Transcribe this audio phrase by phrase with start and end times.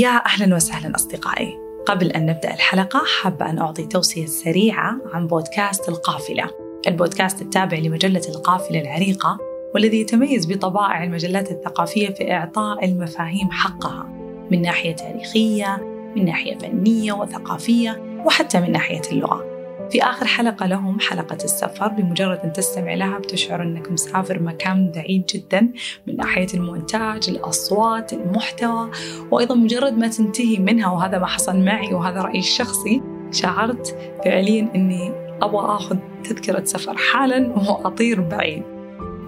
[0.00, 1.58] يا أهلا وسهلا أصدقائي.
[1.86, 6.50] قبل أن نبدأ الحلقة حابة أن أعطي توصية سريعة عن بودكاست القافلة.
[6.86, 9.38] البودكاست التابع لمجلة القافلة العريقة
[9.74, 14.06] والذي يتميز بطبائع المجلات الثقافية في إعطاء المفاهيم حقها.
[14.50, 15.76] من ناحية تاريخية
[16.16, 19.55] من ناحية فنية وثقافية وحتى من ناحية اللغة.
[19.90, 21.88] في آخر حلقة لهم حلقة السفر.
[21.88, 25.68] بمجرد أن تستمع لها بتشعر أنك مسافر مكان بعيد جدا
[26.06, 28.90] من ناحية المونتاج الأصوات المحتوى
[29.30, 33.02] وأيضا مجرد ما تنتهي منها وهذا ما حصل معي وهذا رأيي الشخصي.
[33.30, 38.62] شعرت فعليا أني أبغى أخذ تذكرة سفر حالا وأطير بعيد.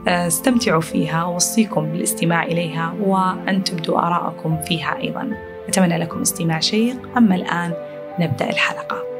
[0.06, 5.30] استمتعوا فيها وأوصيكم بالاستماع إليها وأن تبدوا آراءكم فيها أيضا.
[5.68, 6.96] أتمنى لكم استماع شيق.
[7.16, 7.72] أما الآن
[8.20, 9.17] نبدأ الحلقة.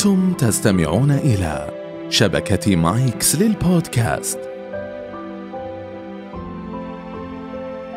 [0.00, 1.70] أنتم تستمعون إلى
[2.10, 4.38] شبكة مايكس للبودكاست.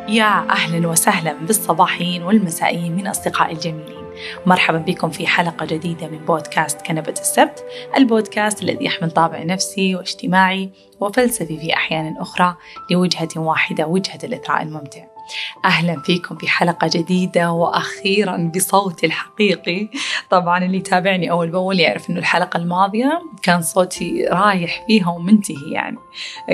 [0.09, 4.03] يا أهلا وسهلا بالصباحين والمسائيين من أصدقائي الجميلين.
[4.45, 7.65] مرحبا بكم في حلقة جديدة من بودكاست كنبة السبت
[7.97, 12.55] البودكاست الذي يحمل طابع نفسي واجتماعي وفلسفي في أحيان أخرى
[12.91, 15.12] لوجهة واحدة وجهة الإثراء الممتع.
[15.65, 19.89] أهلا فيكم في حلقة جديدة وأخيرا بصوتي الحقيقي.
[20.29, 25.97] طبعا اللي يتابعني أول بأول يعرف أنه الحلقة الماضية كان صوتي رايح فيها ومنتهي يعني.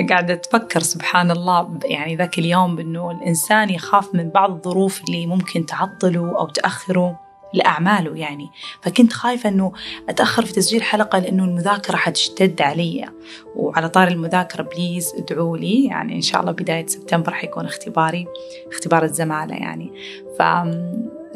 [0.08, 5.66] قاعدة أتفكر سبحان الله يعني ذاك اليوم بأنه الإنسان يخاف من بعض الظروف اللي ممكن
[5.66, 7.29] تعطله أو تأخره.
[7.54, 8.50] لأعماله يعني.
[8.82, 9.72] فكنت خايفة أنه
[10.08, 13.08] أتأخر في تسجيل حلقة لأنه المذاكرة حتشتد علي.
[13.56, 15.84] وعلى طار المذاكرة بليز ادعوا لي.
[15.84, 18.26] يعني إن شاء الله بداية سبتمبر حيكون اختباري
[18.72, 19.92] اختبار الزمالة يعني.
[20.38, 20.42] ف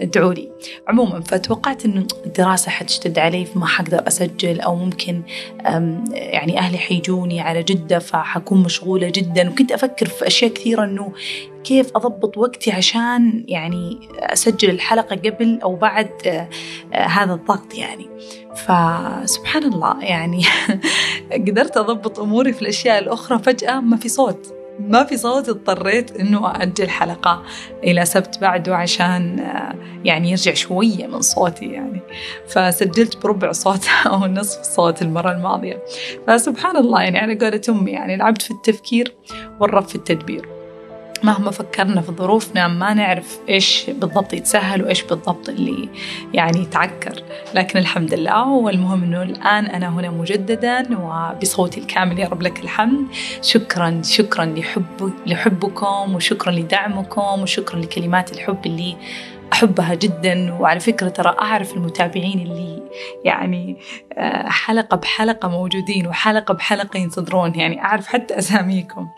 [0.01, 0.51] ادعوا لي.
[0.89, 5.23] عموما فتوقعت انه الدراسة حتشتد علي فما حقدر أسجل أو ممكن
[6.11, 9.51] يعني أهلي حيجوني على جدة فحكون مشغولة جدا.
[9.51, 11.13] وكنت أفكر في أشياء كثيرة إنه
[11.65, 16.49] كيف أضبط وقتي عشان يعني أسجل الحلقة قبل أو بعد آه،
[16.93, 18.07] هذا الضغط يعني.
[18.55, 20.43] فسبحان الله يعني
[21.49, 24.64] قدرت أضبط أموري في الأشياء الأخرى فجأة ما في صوت.
[24.81, 27.43] ما في صوت اضطريت إنه أجل حلقة
[27.85, 29.75] إلى سبت بعده عشان آه،
[30.05, 32.01] يعني يرجع شوية من صوتي يعني.
[32.47, 35.83] فسجلت بربع صوت أو نصف صوت المرة الماضية.
[36.27, 39.15] فسبحان الله يعني على قولة أمي يعني العبد في التفكير
[39.61, 40.54] والرب في التدبير.
[41.23, 45.89] مهما فكرنا في ظروفنا ما نعرف إيش بالضبط يتسهل وإيش بالضبط اللي
[46.35, 47.23] يعني يتعكر.
[47.55, 53.07] لكن الحمد لله والمهم أنه الآن أنا هنا مجددا وبصوتي الكامل يا رب لك الحمد.
[53.43, 58.97] شكرا شكرا لحب لحبكم وشكرا لدعمكم وشكرا لكلمات الحب اللي
[59.55, 60.55] أحبها جدا.
[60.55, 62.83] وعلى فكرة ترى أعرف المتابعين اللي
[63.25, 63.77] يعني
[64.13, 67.55] آه، حلقة بحلقة موجودين وحلقة بحلقة ينتظرون.
[67.55, 69.09] يعني أعرف حتى أساميكم.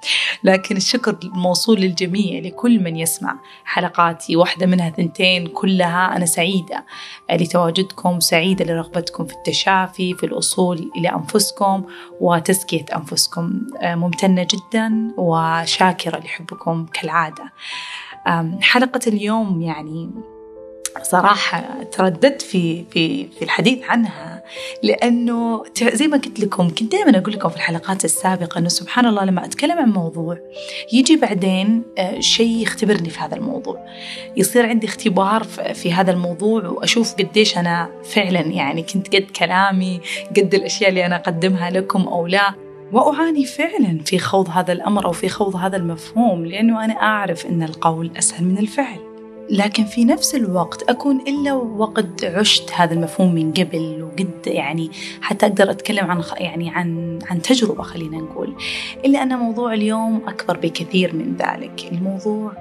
[0.45, 4.37] لكن الشكر موصول للجميع لكل من يسمع حلقاتي.
[4.37, 6.85] واحدة منها ثنتين كلها أنا سعيدة
[7.33, 11.85] لتواجدكم سعيدة لرغبتكم في التشافي في الوصول إلى أنفسكم
[12.21, 13.61] وتزكية أنفسكم.
[13.81, 17.53] آه، ممتنة جدا وشاكرة لحبكم كالعادة.
[18.61, 20.11] حلقة اليوم يعني
[21.03, 24.43] صراحة ترددت في في في الحديث عنها
[24.83, 29.25] لأنه زي ما قلت لكم كنت دائما أقول لكم في الحلقات السابقة أنه سبحان الله
[29.25, 30.39] لما أتكلم عن موضوع
[30.93, 31.83] يجي بعدين
[32.19, 33.87] شيء يختبرني في هذا الموضوع.
[34.37, 35.45] يصير عندي اختبار
[35.75, 40.01] في هذا الموضوع وأشوف قديش أنا فعلا يعني كنت قد كلامي
[40.37, 42.66] قد الأشياء اللي أنا أقدمها لكم أو لا.
[42.93, 47.63] وأعاني فعلا في خوض هذا الأمر أو في خوض هذا المفهوم لأنه أنا أعرف أن
[47.63, 48.99] القول أسهل من الفعل.
[49.51, 55.47] لكن في نفس الوقت أكون إلا وقد عشت هذا المفهوم من قبل وقد يعني حتى
[55.47, 58.55] أقدر أتكلم عن يعني عن عن تجربة خلينا نقول.
[59.05, 61.93] إلا أن موضوع اليوم أكبر بكثير من ذلك.
[61.93, 62.53] الموضوع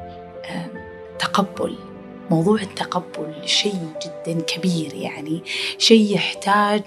[1.19, 1.75] تقبل.
[2.31, 5.41] موضوع التقبل شيء جدا كبير يعني
[5.77, 6.83] شيء يحتاج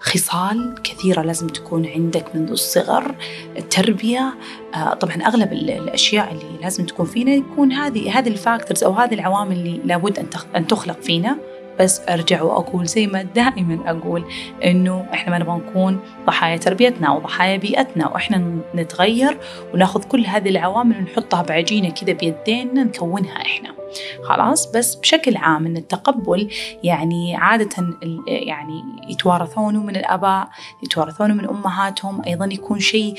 [0.00, 3.14] خصال كثيرة لازم تكون عندك منذ الصغر
[3.56, 4.34] التربية
[4.74, 9.56] آه، طبعا أغلب الأشياء اللي لازم تكون فينا يكون هذه هذه الفاكتورز أو هذه العوامل
[9.56, 11.38] اللي لابد أن تخلق فينا.
[11.80, 14.24] بس أرجع وأقول زي ما دائما أقول
[14.64, 19.38] إنه إحنا ما نبغى نكون ضحايا تربيتنا أو ضحايا بيئتنا وإحنا نتغير
[19.74, 23.77] وناخذ كل هذه العوامل ونحطها بعجينة كذا بيدينا نكونها إحنا.
[24.22, 26.50] خلاص؟ بس بشكل عام إن التقبل
[26.84, 27.96] يعني عادة
[28.26, 30.48] يعني يتوارثونه من الآباء
[30.82, 33.14] يتوارثونه من أمهاتهم أيضا يكون شيء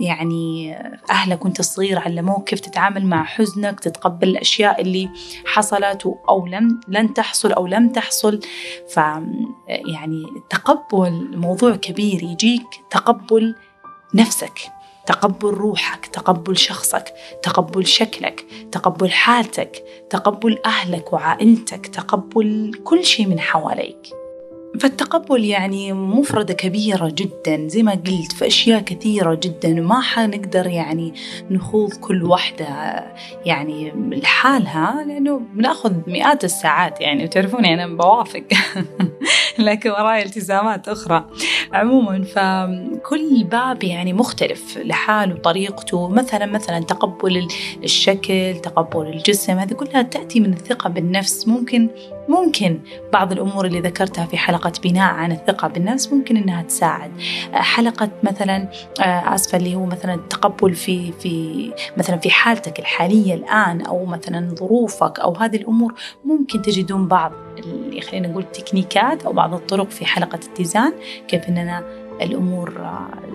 [0.00, 0.74] يعني
[1.10, 5.10] أهلك وأنت صغير علموك كيف تتعامل مع حزنك تتقبل الأشياء اللي
[5.46, 8.40] حصلت أو لم لن تحصل أو لم تحصل.
[8.88, 8.96] ف
[9.68, 13.54] يعني التقبل موضوع كبير يجيك تقبل
[14.14, 14.60] نفسك.
[15.06, 23.40] تقبل روحك تقبل شخصك تقبل شكلك تقبل حالتك تقبل أهلك وعائلتك تقبل كل شيء من
[23.40, 24.23] حواليك.
[24.80, 31.14] فالتقبل يعني مفردة كبيرة جدا زي ما قلت في أشياء كثيرة جدا وما حنقدر يعني
[31.50, 32.66] نخوض كل واحدة
[33.46, 38.44] يعني لحالها لأنه بناخذ مئات الساعات يعني وتعرفوني أنا بوافق
[39.58, 41.24] لكن وراي التزامات أخرى.
[41.72, 47.48] عموما فكل باب يعني مختلف لحاله وطريقته مثلا مثلا تقبل
[47.84, 51.48] الشكل تقبل الجسم هذه كلها تأتي من الثقة بالنفس.
[51.48, 51.88] ممكن
[52.28, 52.80] ممكن
[53.12, 57.10] بعض الأمور اللي ذكرتها في حلقة بناء عن الثقة بالنفس ممكن إنها تساعد.
[57.52, 58.68] حلقة مثلا
[59.00, 65.20] آسفة اللي هو مثلا التقبل في في مثلا في حالتك الحالية الآن أو مثلا ظروفك
[65.20, 65.94] أو هذه الأمور
[66.24, 70.92] ممكن تجدون بعض اللي خلينا نقول تكنيكات أو بعض الطرق في حلقة اتزان
[71.28, 71.84] كيف أننا
[72.22, 72.88] الأمور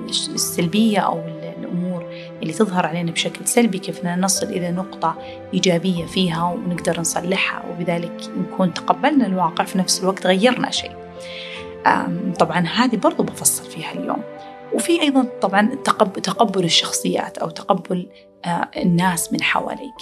[0.10, 1.22] السلبية أو
[2.42, 5.16] اللي تظهر علينا بشكل سلبي كيف نصل إلى نقطة
[5.54, 10.96] إيجابية فيها ونقدر نصلحها وبذلك نكون تقبلنا الواقع في نفس الوقت غيرنا شيء.
[12.40, 14.24] طبعا هذه برضو بفصل فيها اليوم.
[14.74, 15.76] وفي أيضا طبعا
[16.24, 18.10] تقبل الشخصيات أو تقبل
[18.78, 19.96] الناس من حواليك.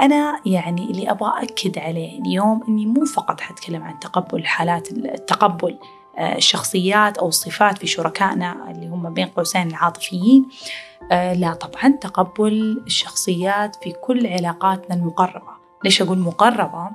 [0.00, 5.78] أنا يعني اللي أبغى أكد عليه اليوم إني مو فقط حتكلم عن تقبل حالات التقبل
[6.18, 10.48] الشخصيات أو الصفات في شركائنا اللي هم بين قوسين العاطفيين.
[11.10, 15.54] لا طبعا تقبل الشخصيات في كل علاقاتنا المقربة.
[15.84, 16.90] ليش أقول مقربة؟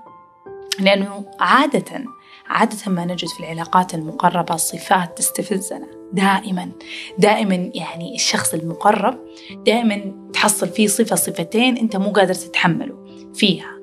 [0.79, 2.05] لأنه عادة
[2.47, 6.71] عادة ما نجد في العلاقات المقربة صفات تستفزنا دائما.
[7.17, 9.17] دائما يعني الشخص المقرب
[9.65, 13.78] دائما تحصل فيه صفة صفتين أنت مو قادر تتحمله فيها.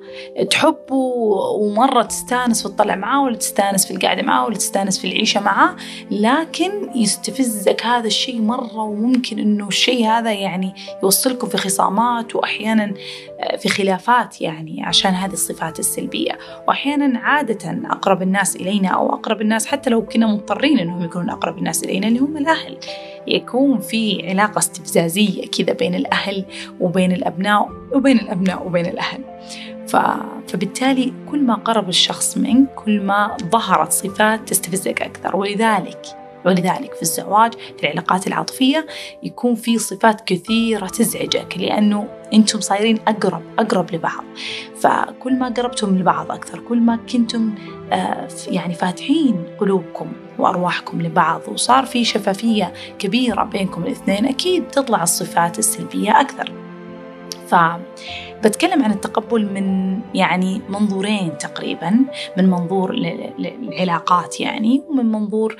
[0.49, 0.95] تحبه
[1.59, 5.75] ومرة تستانس وتطلع معاه ولا تستانس في القعدة معاه ولا تستانس في العيشة معاه
[6.11, 10.73] لكن يستفزك هذا الشيء مرة وممكن إنه الشيء هذا يعني
[11.03, 12.93] يوصلكم في خصامات وأحيانا
[13.57, 16.37] في خلافات يعني عشان هذه الصفات السلبية.
[16.67, 21.57] وأحيانا عادة أقرب الناس إلينا أو أقرب الناس حتى لو كنا مضطرين إنهم يكونون أقرب
[21.57, 22.77] الناس إلينا اللي هم الأهل.
[23.27, 26.45] يكون في علاقة استفزازية كذا بين الأهل
[26.79, 29.19] وبين الأبناء وبين الأبناء وبين الأهل.
[29.87, 29.95] ف...
[30.47, 35.35] فبالتالي كل ما قرب الشخص منك كل ما ظهرت صفات تستفزك أكثر.
[35.35, 36.01] ولذلك
[36.45, 38.85] ولذلك في الزواج في العلاقات العاطفية
[39.23, 44.23] يكون في صفات كثيرة تزعجك لأنه أنتم صايرين أقرب أقرب لبعض.
[44.79, 47.55] فكل ما قربتم لبعض أكثر كل ما كنتم
[48.47, 56.21] يعني فاتحين قلوبكم وأرواحكم لبعض وصار في شفافية كبيرة بينكم الاثنين أكيد تطلع الصفات السلبية
[56.21, 56.66] أكثر.
[57.47, 62.05] فبتكلم عن التقبل من يعني منظورين تقريبا
[62.37, 62.91] من منظور
[63.39, 65.57] العلاقات يعني ومن منظور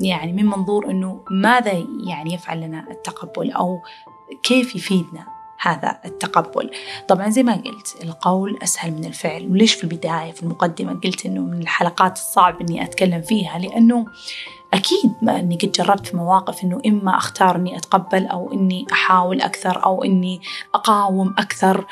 [0.00, 1.72] يعني من منظور إنه ماذا
[2.06, 3.78] يعني يفعل لنا التقبل أو
[4.42, 6.70] كيف يفيدنا هذا التقبل.
[7.08, 11.40] طبعا زي ما قلت القول أسهل من الفعل وليش في البداية في المقدمة قلت أنه
[11.40, 14.06] من الحلقات الصعب أني أتكلم فيها لأنه
[14.74, 19.40] أكيد ما أني قد جربت في مواقف أنه إما أختار أني أتقبل أو أني أحاول
[19.40, 20.40] أكثر أو أني
[20.74, 21.86] أقاوم أكثر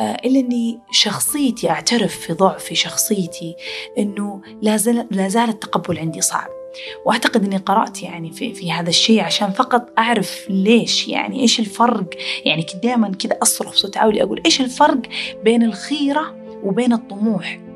[0.00, 3.54] إلا أني شخصيتي أعترف في ضعفي شخصيتي
[3.98, 4.42] أنه
[5.10, 6.48] لا زال التقبل عندي صعب.
[7.04, 12.10] وأعتقد إني قرأت يعني في في هذا الشيء عشان فقط أعرف ليش يعني إيش الفرق؟
[12.44, 15.00] يعني دائما كذا أصرخ بصوت عالي أقول إيش الفرق
[15.44, 17.67] بين الخيرة وبين الطموح؟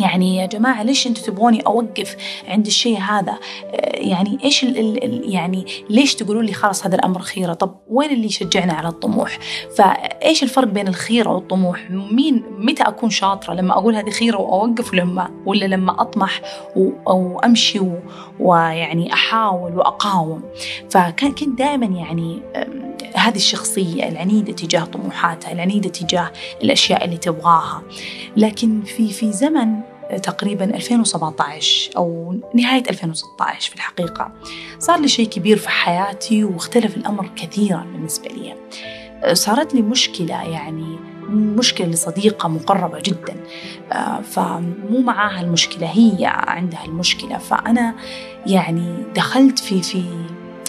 [0.00, 2.16] يعني يا جماعة ليش أنتوا تبغوني أوقف
[2.48, 3.38] عند الشيء هذا؟
[3.94, 8.26] يعني إيش ال ال يعني ليش تقولون لي خلاص هذا الأمر خيرة؟ طب وين اللي
[8.26, 9.38] يشجعنا على الطموح؟
[9.76, 15.30] فإيش الفرق بين الخيرة والطموح؟ مين متى أكون شاطرة لما أقول هذه خيرة وأوقف ولما
[15.46, 16.40] ولا لما أطمح
[17.08, 17.80] أو أمشي
[18.40, 20.42] ويعني أحاول وأقاوم؟
[20.90, 22.42] فكنت دائما يعني
[23.14, 26.32] هذه الشخصية العنيدة تجاه طموحاتها العنيدة تجاه
[26.62, 27.82] الأشياء اللي تبغاها.
[28.36, 29.80] لكن في في زمن
[30.22, 34.32] تقريبا 2017 أو نهاية 2016 في الحقيقة.
[34.78, 38.54] صار لي شيء كبير في حياتي واختلف الأمر كثيرا بالنسبة لي.
[39.34, 40.98] صارت لي مشكلة يعني
[41.30, 43.36] مشكلة لصديقة مقربة جدا.
[44.22, 47.38] فمو معاها المشكلة هي عندها المشكلة.
[47.38, 47.94] فأنا
[48.46, 50.04] يعني دخلت في في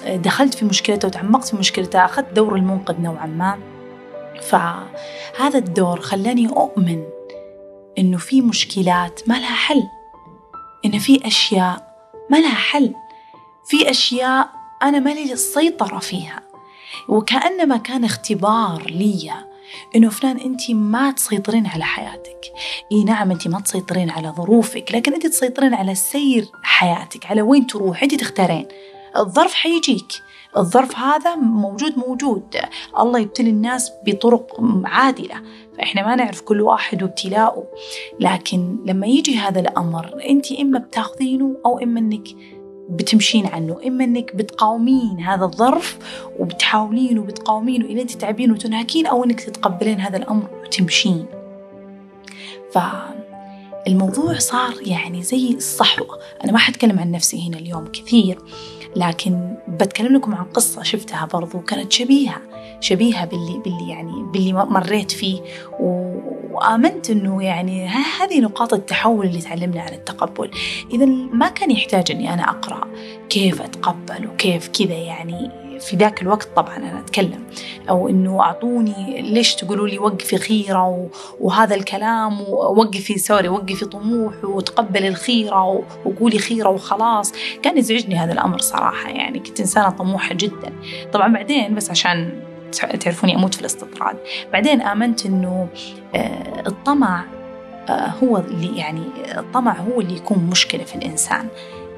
[0.05, 3.57] دخلت في مشكلته وتعمقت في مشكلته أخذت دور المنقذ نوعا ما.
[4.41, 7.03] فهذا الدور خلاني أؤمن
[7.97, 9.83] إنه في مشكلات ما لها حل.
[10.85, 11.95] إن في أشياء
[12.29, 12.93] ما لها حل.
[13.65, 14.49] في أشياء
[14.83, 16.41] أنا ما لي السيطرة فيها.
[17.09, 19.33] وكأنما كان اختبار لي
[19.95, 22.41] إنه فلان أنت ما تسيطرين على حياتك.
[22.91, 27.67] إي نعم أنت ما تسيطرين على ظروفك لكن أنت تسيطرين على سير حياتك على وين
[27.67, 28.67] تروح أنت تختارين.
[29.17, 30.13] الظرف حيجيك.
[30.57, 32.43] الظرف هذا موجود موجود.
[32.99, 35.35] الله يبتلي الناس بطرق عادلة.
[35.77, 37.63] فإحنا ما نعرف كل واحد وابتلاؤه.
[38.19, 42.27] لكن لما يجي هذا الأمر أنت إما بتاخذينه أو إما أنك
[42.89, 43.77] بتمشين عنه.
[43.87, 45.97] إما أنك بتقاومين هذا الظرف
[46.39, 51.25] وبتحاولين وبتقاومين إلى أنت تعبين وتنهكين أو أنك تتقبلين هذا الأمر وتمشين.
[52.71, 56.19] فالموضوع صار يعني زي الصحوة.
[56.43, 58.39] أنا ما حتكلم عن نفسي هنا اليوم كثير.
[58.95, 62.41] لكن بتكلم لكم عن قصة شفتها برضو كانت شبيهة
[62.79, 65.41] شبيهة باللي باللي يعني باللي مريت فيه.
[65.79, 70.51] وآمنت إنه يعني هذه نقاط التحول اللي تعلمنا عن التقبل.
[70.91, 72.87] إذا ما كان يحتاج إني أنا أقرأ
[73.29, 77.43] كيف أتقبل وكيف كذا يعني في ذاك الوقت طبعا أنا أتكلم.
[77.89, 85.07] أو إنه أعطوني ليش تقولوا لي وقفي خيرة وهذا الكلام ووقفي سوري وقفي طموح وتقبلي
[85.07, 87.33] الخيرة وقولي خيرة وخلاص.
[87.63, 90.73] كان يزعجني هذا الأمر صراحة يعني كنت إنسانة طموحة جدا.
[91.13, 92.41] طبعا بعدين بس عشان
[92.99, 94.15] تعرفوني أموت في الاستطراد.
[94.53, 95.67] بعدين آمنت إنه
[96.15, 97.23] آه، الطمع
[97.89, 99.03] آه، هو اللي يعني
[99.37, 101.47] الطمع هو اللي يكون مشكلة في الإنسان.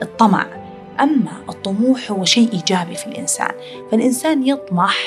[0.02, 0.67] الطمع.
[1.00, 3.52] أما الطموح هو شيء إيجابي في الإنسان.
[3.92, 4.98] فالإنسان يطمح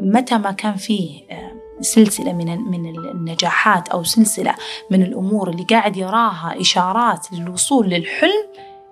[0.00, 4.54] متى ما كان فيه آه، سلسلة من من النجاحات أو سلسلة
[4.90, 8.46] من الأمور اللي قاعد يراها إشارات للوصول للحلم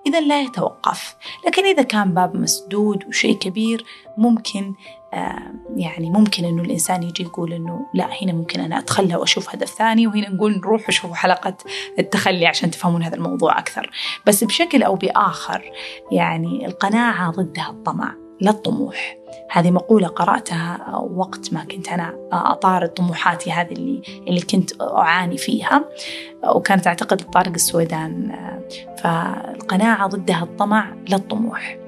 [0.07, 1.17] إذا لا يتوقف.
[1.47, 3.85] لكن إذا كان باب مسدود وشيء كبير
[4.17, 4.75] ممكن
[5.77, 10.07] يعني ممكن إنه الإنسان يجي يقول إنه لا هنا ممكن أنا أتخلى وأشوف هدف ثاني
[10.07, 11.57] وهنا نقول نروح وشوفوا حلقة
[11.99, 13.91] التخلي عشان تفهمون هذا الموضوع أكثر.
[14.27, 15.73] بس بشكل أو بآخر
[16.13, 19.17] يعني القناعة ضدها الطمع لا الطموح.
[19.51, 25.85] هذه مقولة قرأتها وقت ما كنت أنا أطارد طموحاتي هذه اللي اللي كنت أعاني فيها
[26.45, 28.33] وكانت أعتقد طارق السويدان
[29.03, 31.79] فالقناعة ضدها الطمع لا الطموح.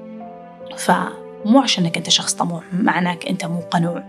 [1.45, 4.03] فمو عشانك أنت شخص طموح معناك أنت مو قنوع.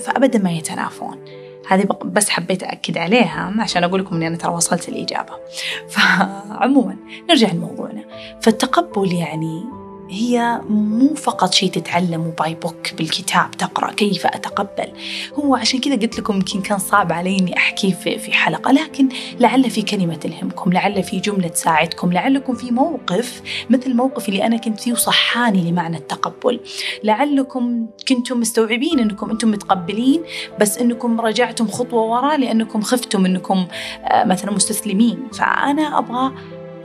[0.00, 1.24] فأبدا ما يتنافون.
[1.68, 5.32] هذه بس حبيت أكد عليها عشان أقول لكم إني أنا ترى وصلت الإجابة.
[5.92, 6.96] فعموما
[7.30, 8.02] نرجع لموضوعنا.
[8.40, 9.64] فالتقبل يعني
[10.12, 14.92] هي مو فقط شيء تتعلمه باي بوك بالكتاب تقرأ كيف أتقبل؟
[15.34, 19.08] هو عشان كذا قلت لكم يمكن كان صعب علي إني أحكي في, في حلقة لكن
[19.40, 24.56] لعل في كلمة تلهمكم لعل في جملة تساعدكم لعلكم في موقف مثل الموقف اللي أنا
[24.56, 26.60] كنت فيه وصحاني لمعنى التقبل.
[27.04, 30.22] لعلكم كنتم مستوعبين أنكم أنتم متقبلين
[30.60, 33.66] بس أنكم رجعتم خطوة وراء لأنكم خفتم أنكم
[34.04, 35.28] آه، مثلا مستسلمين.
[35.32, 36.32] فأنا أبغى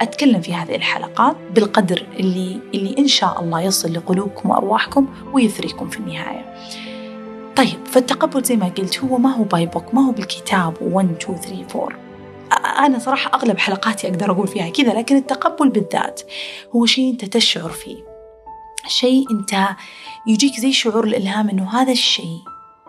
[0.02, 6.00] أتكلم في هذه الحلقة بالقدر اللي, اللي إن شاء الله يصل لقلوبكم وأرواحكم ويثريكم في
[6.00, 6.56] النهاية.
[7.56, 11.40] طيب فالتقبل زي ما قلت هو ما هو باي بوك ما هو بالكتاب 1 2
[11.40, 12.08] 3 4
[12.86, 16.22] أنا صراحة أغلب حلقاتي أقدر أقول فيها كذا لكن التقبل بالذات
[16.76, 17.98] هو شيء أنت تشعر فيه.
[18.88, 19.68] شيء أنت
[20.28, 22.40] يجيك زي شعور الإلهام أنه هذا الشيء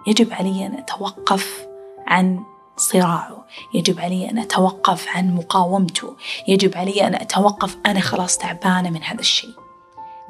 [0.07, 1.67] يجب علي أن أتوقف
[2.07, 2.41] عن
[2.79, 6.17] صراعه يجب علي أن أتوقف عن مقاومته.
[6.49, 7.77] يجب علي أن أتوقف.
[7.87, 9.55] أنا خلاص تعبانة من هذا الشيء.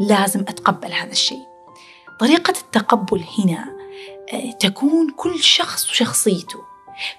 [0.01, 1.43] لازم أتقبل هذا الشيء.
[2.21, 3.65] طريقة التقبل هنا
[4.33, 6.69] آه، تكون كل شخص وشخصيته.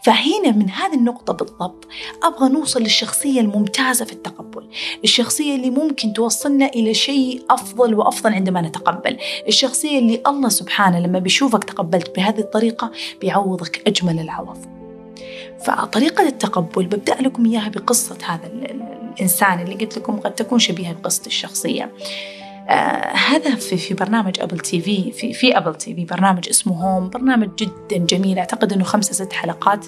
[0.04, 1.88] فهنا من هذه النقطة بالضبط
[2.24, 4.70] أبغى نوصل للشخصية الممتازة في التقبل.
[5.04, 9.18] الشخصية اللي ممكن توصلنا إلى شيء أفضل وأفضل عندما نتقبل.
[9.48, 14.79] الشخصية اللي الله سبحانه لما بيشوفك تقبلت بهذه الطريقة بيعوضك أجمل العوض.
[15.60, 21.26] فطريقة التقبل ببدأ لكم إياها بقصة هذا الإنسان اللي قلت لكم قد تكون شبيهة بقصة
[21.28, 21.92] الشخصية.
[23.14, 27.10] هذا في في برنامج أبل تي في في في أبل تي في برنامج اسمه هوم
[27.10, 28.40] برنامج جدا جميل.
[28.40, 29.86] أعتقد إنه خمسة ست حلقات.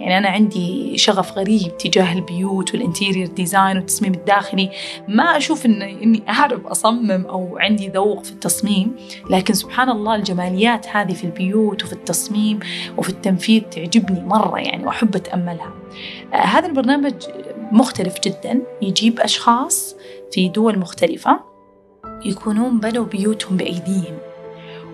[0.00, 4.70] يعني أنا عندي شغف غريب تجاه البيوت وال interior design والتصميم الداخلي.
[5.08, 8.96] ما أشوف إن إني أعرف أصمم أو عندي ذوق في التصميم.
[9.30, 12.60] لكن سبحان الله الجماليات هذه في البيوت وفي التصميم
[12.98, 15.72] وفي التنفيذ تعجبني مرة يعني وأحب أتأملها.
[16.34, 17.14] آه هذا البرنامج
[17.72, 18.62] مختلف جدا.
[18.82, 19.96] يجيب أشخاص
[20.32, 21.51] في دول مختلفة.
[22.24, 24.18] يكونون بنوا بيوتهم بأيديهم.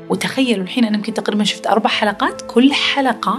[0.09, 3.39] وتخيلوا الحين أنا يمكن تقريبا شفت أربع حلقات كل حلقة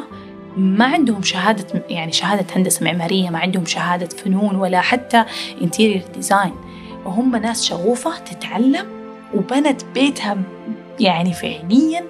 [0.57, 5.25] ما عندهم شهادة يعني شهادة هندسة معمارية ما عندهم شهادة فنون ولا حتى
[5.61, 6.53] interior design
[7.05, 8.85] وهم ناس شغوفة تتعلم
[9.33, 10.37] وبنت بيتها
[10.99, 12.03] يعني فعليا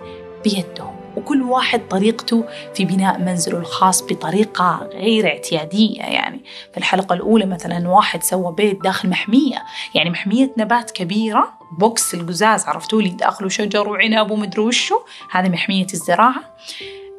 [0.44, 0.99] بيدهم.
[1.20, 6.40] وكل واحد طريقته في بناء منزله الخاص بطريقة غير اعتيادية يعني.
[6.72, 9.64] في الحلقة الأولى مثلا واحد سوى بيت داخل محمية
[9.96, 14.96] يعني محمية نبات كبيرة box القزاز عرفتوا لي داخله شجر وعنب ومدري وشو
[15.32, 16.56] هذه محمية الزراعة.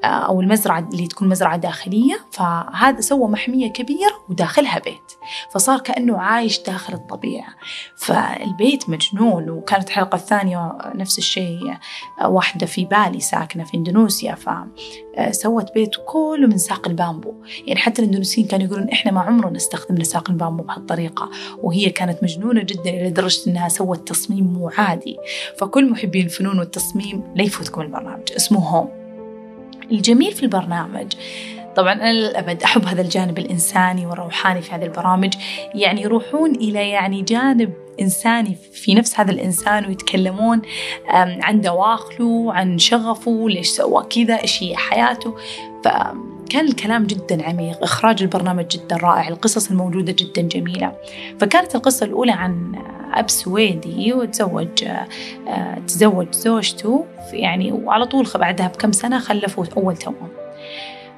[0.04, 5.12] أو المزرعة اللي تكون مزرعة داخلية فهذا سوى محمية كبيرة وداخلها بيت
[5.54, 7.54] فصار كأنه عايش داخل الطبيعة.
[7.96, 11.74] فالبيت مجنون وكانت الحلقة الثانية نفس الشيء
[12.20, 17.34] آه، واحدة في بالي ساكنة في إندونيسيا فسوت بيت كله من ساق البامبو.
[17.66, 21.30] يعني حتى الإندونيسيين كانوا يقولون إحنا ما عمرنا استخدمنا ساق البامبو بهالطريقة
[21.62, 25.16] وهي كانت مجنونة جدا إلى درجة إنها سوت تصميم مو عادي.
[25.58, 28.99] فكل محبين الفنون والتصميم لا يفوتكم البرنامج اسمه هوم
[29.90, 31.12] الجميل في البرنامج.
[31.76, 35.34] طبعا أنا للأبد أحب هذا الجانب الإنساني والروحاني في هذه البرامج.
[35.74, 40.62] يعني يروحون إلى يعني جانب إنساني في نفس هذا الإنسان ويتكلمون
[41.42, 45.36] عن دواخله عن شغفه ليش سوى كذا إيش هي حياته.
[45.84, 50.92] فكان الكلام جدا عميق إخراج البرنامج جدا رائع القصص الموجودة جدا جميلة.
[51.40, 52.72] فكانت القصة الأولى عن
[53.14, 54.84] أب سويدي وتزوج
[55.48, 57.06] آه، تزوج زوجته.
[57.32, 60.28] يعني وعلى طول بعدها بكم سنة خلفوا أول توأم.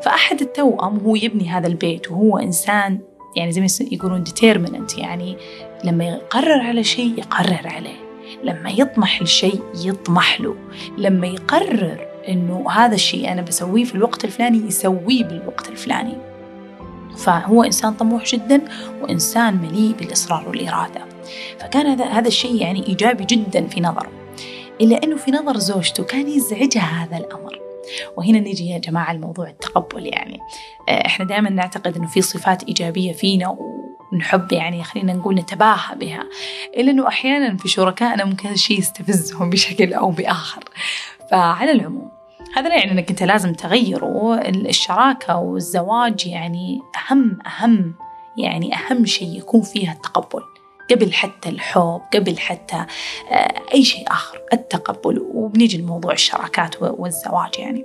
[0.02, 2.98] فأحد التوأم هو يبني هذا البيت وهو إنسان
[3.36, 5.36] يعني زي ما يقولون determinant يعني
[5.84, 8.02] لما يقرر على شيء يقرر عليه.
[8.44, 10.56] لما يطمح لشيء يطمح له.
[10.98, 16.31] لما يقرر إنه هذا الشيء أنا بسويه في الوقت الفلاني يسويه بالوقت الفلاني.
[17.16, 18.60] فهو إنسان طموح جدا
[19.02, 21.04] وإنسان مليء بالإصرار والإرادة.
[21.60, 24.10] فكان هذا هذا الشيء يعني إيجابي جدا في نظره
[24.80, 27.58] إلا أنه في نظر زوجته كان يزعجها هذا الأمر.
[28.16, 30.38] وهنا نجي يا جماعة الموضوع التقبل يعني.
[30.88, 33.56] آه، إحنا دائما نعتقد إنه في صفات إيجابية فينا
[34.12, 36.24] ونحب يعني خلينا نقول نتباهى بها.
[36.76, 40.64] إلا أنه أحيانا في شركائنا ممكن الشيء يستفزهم بشكل أو بآخر.
[41.30, 42.21] فعلى العموم
[42.54, 44.34] هذا لا يعني أنك أنت لازم تغيره.
[44.48, 47.94] الشراكة والزواج يعني أهم أهم
[48.38, 50.42] يعني أهم شيء يكون فيها التقبل.
[50.90, 52.86] قبل حتى الحب قبل حتى
[53.30, 55.18] آه، أي شيء آخر التقبل.
[55.34, 57.84] وبنيجي لموضوع الشراكات والزواج يعني.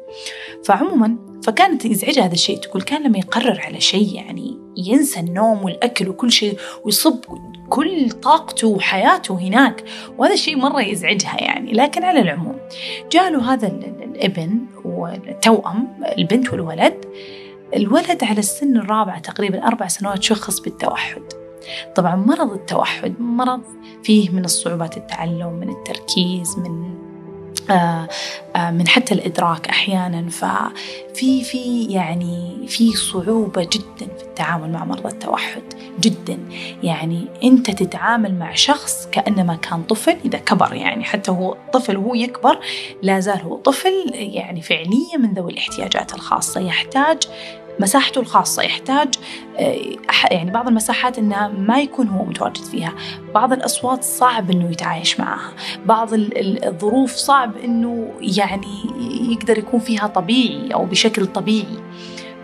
[0.65, 2.57] فعموما فكانت يزعجها هذا الشيء.
[2.57, 7.19] تقول كان لما يقرر على شيء يعني ينسى النوم والأكل وكل شيء ويصب
[7.69, 9.83] كل طاقته وحياته هناك.
[10.17, 12.55] وهذا الشيء مرة يزعجها يعني لكن على العموم
[13.11, 13.67] جاله هذا
[14.17, 17.05] الابن والتوأم البنت والولد.
[17.75, 21.21] الولد على السن الرابعة تقريبا أربع سنوات شخص بالتوحد.
[21.95, 23.61] طبعا مرض التوحد مرض
[24.03, 26.97] فيه من الصعوبات التعلم من التركيز من
[28.71, 30.29] من حتى الإدراك أحيانا.
[30.29, 35.61] ففي في يعني في صعوبة جدا في التعامل مع مرضى التوحد
[35.99, 36.39] جدا.
[36.83, 42.15] يعني أنت تتعامل مع شخص كأنما كان طفل إذا كبر يعني حتى هو طفل وهو
[42.15, 42.59] يكبر
[43.01, 46.61] لا زال هو طفل يعني فعليا من ذوي الاحتياجات الخاصة.
[46.61, 47.17] يحتاج
[47.79, 49.13] مساحته الخاصة يحتاج
[49.57, 49.75] آه،
[50.31, 52.93] يعني بعض المساحات إنها ما يكون هو متواجد فيها.
[53.33, 55.51] بعض الأصوات صعب إنه يتعايش معها.
[55.85, 58.67] بعض الظروف صعب إنه يعني
[59.31, 61.77] يقدر يكون فيها طبيعي أو بشكل طبيعي.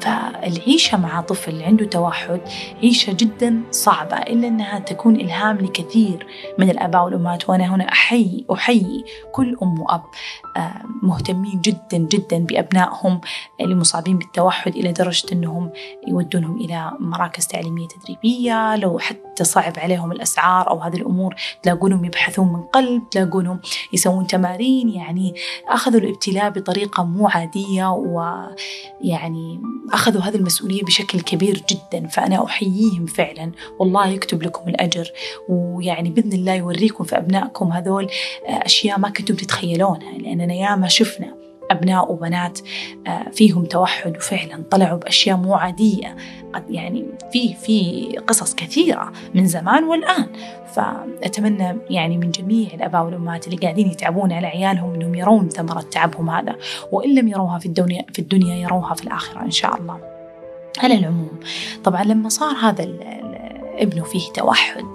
[0.01, 2.41] فالعيشة مع طفل عنده توحد
[2.83, 6.27] عيشة جدا صعبة إلا أنها تكون إلهام لكثير
[6.59, 7.49] من الآباء والأمهات.
[7.49, 10.03] وأنا هنا أحيي أحيي كل أم وأب
[10.57, 13.21] آه، مهتمين جدا جدا بأبنائهم
[13.61, 15.71] اللي مصابين بالتوحد إلى درجة أنهم
[16.07, 18.75] يودونهم إلى مراكز تعليمية تدريبية.
[18.75, 23.59] لو حتى صعب عليهم الأسعار أو هذه الأمور تلاقونهم يبحثون من قلب تلاقونهم
[23.93, 24.89] يسوون تمارين.
[24.89, 25.35] يعني
[25.67, 33.51] أخذوا الابتلاء بطريقة مو عادية ويعني أخذوا هذه المسؤولية بشكل كبير جدا فأنا أحييهم فعلا.
[33.79, 35.11] والله يكتب لكم الأجر
[35.49, 38.07] ويعني بإذن الله يوريكم في أبنائكم هذول
[38.45, 41.42] أشياء ما كنتم تتخيلونها لأننا ياما شفنا.
[41.71, 42.59] أبناء وبنات
[43.07, 46.15] آه، فيهم توحد وفعلا طلعوا بأشياء مو عادية.
[46.53, 50.27] قد يعني في في قصص كثيرة من زمان والآن.
[50.73, 56.29] فأتمنى يعني من جميع الآباء والأمهات اللي قاعدين يتعبون على عيالهم أنهم يرون ثمرة تعبهم
[56.29, 56.55] هذا.
[56.91, 59.99] وإن لم يروها في الدنيا في الدنيا يروها في الآخرة إن شاء الله.
[60.79, 61.39] على العموم
[61.83, 62.83] طبعا لما صار هذا
[63.77, 64.85] ابنه فيه توحد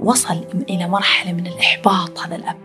[0.00, 2.56] وصل إلى مرحلة من الإحباط هذا الأب.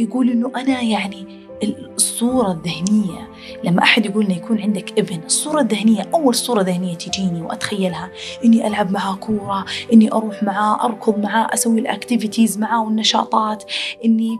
[0.00, 3.30] يقول إنه أنا يعني الصورة الذهنية.
[3.64, 8.10] لما أحد يقول إنه يكون عندك ابن الصورة الذهنية أول صورة ذهنية تجيني وأتخيلها
[8.44, 13.64] إني ألعب معاه كورة إني أروح معاه أركض معاه أسوي ال activities معاه والنشاطات
[14.04, 14.38] إني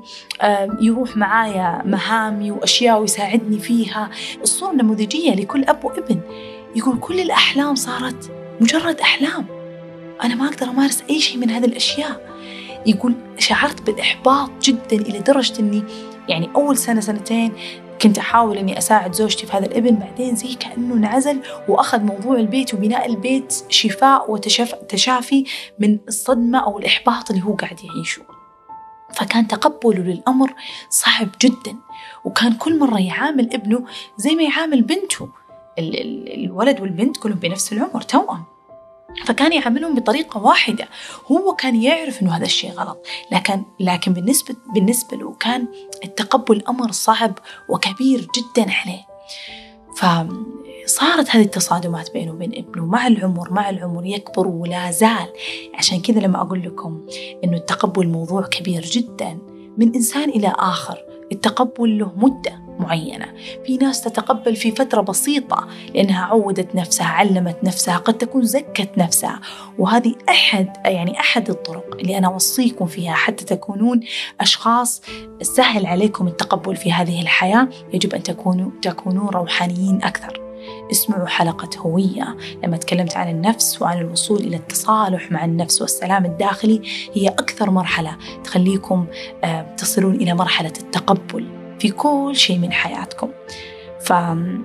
[0.80, 4.11] يروح معايا مهامي وأشياء ويساعدني فيها.
[4.42, 6.20] الصورة النموذجية لكل أب وابن.
[6.76, 8.30] يقول كل الأحلام صارت
[8.61, 9.46] مجرد أحلام.
[10.22, 12.30] أنا ما أقدر أمارس أي شيء من هذه الأشياء.
[12.87, 15.83] يقول شعرت بالإحباط جدا إلى درجة أني
[16.31, 17.53] يعني أول سنة سنتين
[18.03, 22.75] كنت أحاول إني أساعد زوجتي في هذا الإبن بعدين زي كأنه انعزل وأخذ موضوع البيت
[22.75, 25.45] وبناء البيت شفاء وتشافي
[25.79, 28.23] من الصدمة أو الإحباط اللي هو قاعد يعيشه.
[29.14, 30.55] فكان تقبله للأمر
[30.90, 31.77] صعب جدا
[32.25, 33.85] وكان كل مرة يعامل ابنه
[34.16, 35.29] زي ما يعامل بنته.
[35.79, 38.45] الولد والبنت كلهم بنفس العمر توأم.
[39.25, 40.88] فكان يعاملهم بطريقة واحدة.
[41.27, 43.07] هو كان يعرف أنه هذا الشيء غلط.
[43.33, 45.66] لكن لكن بالنسبة بالنسبة له كان
[46.05, 49.11] التقبل أمر صعب وكبير جدا عليه.
[49.96, 52.87] فصارت هذه التصادمات بينه وبين ابنه.
[52.87, 55.33] مع العمر مع العمر يكبر ولا زال.
[55.75, 57.07] عشان كذا لما أقول لكم
[57.44, 59.38] أنه التقبل موضوع كبير جدا.
[59.79, 60.99] من إنسان إلى آخر.
[61.33, 62.69] التقبل له مدة.
[62.81, 63.27] معينة.
[63.66, 69.40] في ناس تتقبل في فترة بسيطة لأنها عودت نفسها علمت نفسها قد تكون زكت نفسها.
[69.79, 74.01] وهذه أحد يعني أحد الطرق اللي أنا أوصيكم فيها حتى تكونون
[74.40, 75.03] أشخاص
[75.43, 77.69] سهل عليكم التقبل في هذه الحياة.
[77.93, 80.40] يجب أن تكونوا تكونون روحانيين أكثر.
[80.90, 82.37] اسمعوا حلقة هوية.
[82.64, 86.83] لما تكلمت عن النفس وعن الوصول إلى التصالح مع النفس والسلام الداخلي
[87.14, 89.07] هي أكثر مرحلة تخليكم
[89.45, 91.60] آه، تصلون إلى مرحلة التقبل.
[91.81, 93.31] في كل شيء من حياتكم.
[94.01, 94.61] فعلى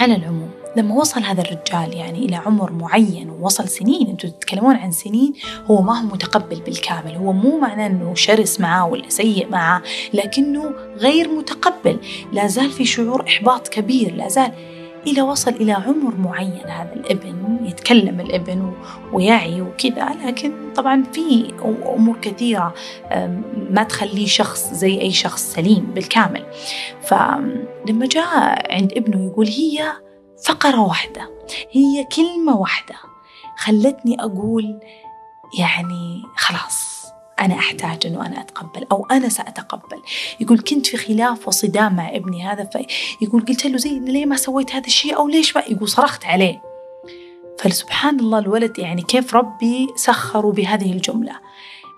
[0.00, 5.32] العموم لما وصل هذا الرجال يعني إلى عمر معين ووصل سنين أنتم تتكلمون عن سنين
[5.66, 7.14] هو ما هو متقبل بالكامل.
[7.14, 9.82] هو مو معناه أنه شرس معاه ولا سيء معاه
[10.14, 11.98] لكنه غير متقبل.
[12.32, 14.52] لا زال في شعور إحباط كبير لا زال
[15.06, 18.72] إلى وصل إلى عمر معين هذا الابن يتكلم الابن
[19.12, 21.52] ويعي وكذا لكن طبعا في
[21.94, 22.74] أمور كثيرة
[23.70, 26.44] ما تخليه شخص زي أي شخص سليم بالكامل.
[27.02, 29.92] فلما جاء عند ابنه يقول هي
[30.44, 31.30] فقرة واحدة
[31.72, 32.94] هي كلمة واحدة
[33.58, 34.80] خلتني أقول
[35.58, 36.85] يعني خلاص
[37.40, 40.02] أنا أحتاج أنه أنا أتقبل أو أنا سأتقبل.
[40.40, 44.74] يقول كنت في خلاف وصدام مع ابني هذا فيقول قلت له زي ليه ما سويت
[44.74, 46.62] هذا الشيء أو ليش ما يقول صرخت عليه.
[47.58, 51.32] فسبحان الله الولد يعني كيف ربي سخروا بهذه الجملة.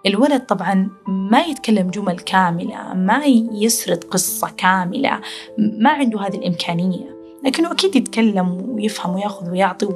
[0.06, 5.20] الولد طبعا ما يتكلم جمل كاملة ما يسرد قصة كاملة
[5.58, 7.18] ما عنده هذه الإمكانية.
[7.44, 9.88] لكنه أكيد يتكلم ويفهم ويأخذ ويعطي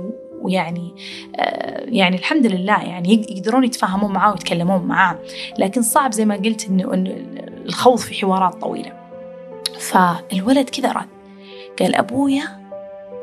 [0.43, 0.95] ويعني
[1.37, 5.19] آه، يعني الحمد لله يعني يقدرون يتفاهمون معاه ويتكلمون معاه
[5.59, 6.89] لكن صعب زي ما قلت إنه
[7.67, 8.93] الخوض في حوارات طويلة.
[9.79, 11.09] فالولد كذا رد.
[11.81, 12.63] قال أبويا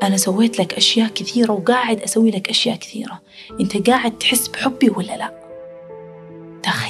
[0.02, 3.20] أنا سويت لك أشياء كثيرة وقاعد أسوي لك أشياء كثيرة.
[3.60, 5.39] أنت قاعد تحس بحبي ولا لا؟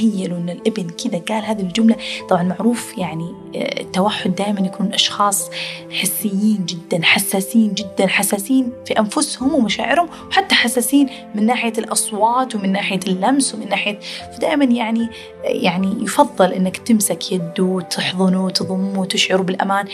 [0.00, 1.96] تخيلوا أن الإبن كذا قال هذه الجملة.
[2.28, 5.50] طبعا معروف يعني آه، التوحد دائما يكون أشخاص
[5.90, 13.00] حسيين جدا حساسين جدا حساسين في أنفسهم ومشاعرهم وحتى حساسين من ناحية الأصوات ومن ناحية
[13.06, 13.98] اللمس ومن ناحية
[14.36, 15.08] فدائما يعني
[15.44, 19.86] يعني يفضل أنك تمسك يده وتحضنه وتضمه وتشعر بالأمان.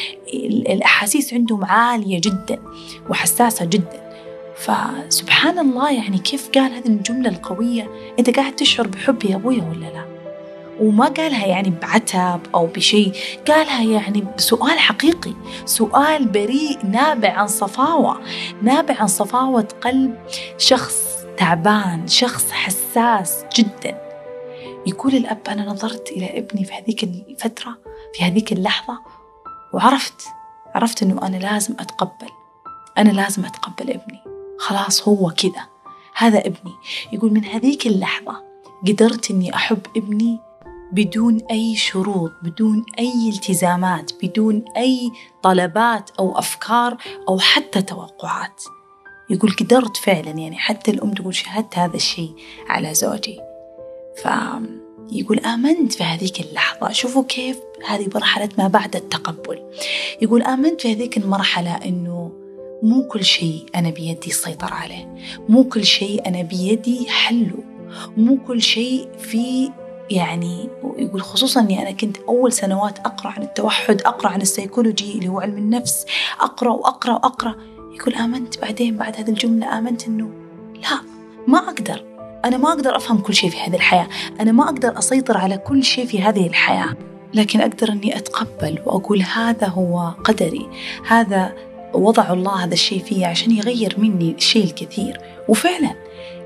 [0.69, 2.59] الأحاسيس عندهم عالية جدا
[3.11, 4.06] وحساسة جدا.
[4.57, 9.87] فسبحان الله يعني كيف قال هذه الجملة القوية؟ أنت قاعد تشعر بحبي يا أبويا ولا
[9.87, 10.07] لا؟
[10.81, 13.12] وما قالها يعني بعتب أو بشيء
[13.49, 15.33] قالها يعني بسؤال حقيقي
[15.64, 18.21] سؤال بريء نابع عن صفاوة
[18.62, 20.14] نابع عن صفاوة قلب
[20.59, 24.01] شخص تعبان شخص حساس جدا.
[24.87, 27.79] يقول الأب أنا نظرت إلى ابني في هذيك الفترة
[28.14, 28.99] في هذيك اللحظة
[29.73, 30.29] وعرفت
[30.75, 32.29] عرفت أنه أنا لازم أتقبل
[32.99, 34.25] أنا لازم أتقبل ابني.
[34.59, 35.66] خلاص هو كذا
[36.16, 36.75] هذا ابني.
[37.12, 38.45] يقول من هذيك اللحظة
[38.87, 40.38] قدرت إني أحب ابني
[40.92, 45.11] بدون أي شروط بدون أي التزامات بدون أي
[45.42, 46.97] طلبات أو أفكار
[47.29, 48.62] أو حتى توقعات.
[49.31, 52.35] يقول قدرت فعلا يعني حتى الأم تقول شهدت هذا الشيء
[52.69, 53.40] على زوجي.
[54.16, 56.92] فيقول آمنت في هذيك اللحظة.
[56.92, 59.62] شوفوا كيف هذه مرحلة ما بعد التقبل.
[60.23, 62.45] يقول آمنت في هذيك المرحلة إنه
[62.82, 65.14] مو كل شيء أنا بيدي السيطرة عليه.
[65.48, 67.58] مو كل شيء أنا بيدي حله.
[68.16, 69.70] مو كل شيء في
[70.10, 75.28] يعني يقول خصوصا إني أنا كنت أول سنوات أقرأ عن التوحد أقرأ عن السيكولوجي اللي
[75.28, 76.06] هو علم النفس
[76.40, 77.54] أقرأ وأقرأ وأقرأ.
[77.92, 80.30] يقول آمنت بعدين بعد هذه الجملة آمنت إنه
[80.74, 81.00] لا
[81.46, 82.04] ما أقدر.
[82.44, 84.08] أنا ما أقدر أفهم كل شيء في هذه الحياة.
[84.40, 86.96] أنا ما أقدر أسيطر على كل شيء في هذه الحياة.
[87.34, 90.68] لكن أقدر إني أتقبل وأقول هذا هو قدري.
[91.06, 91.54] هذا
[91.96, 95.94] وضع الله هذا الشيء فيه عشان يغير مني الشيء الكثير وفعلا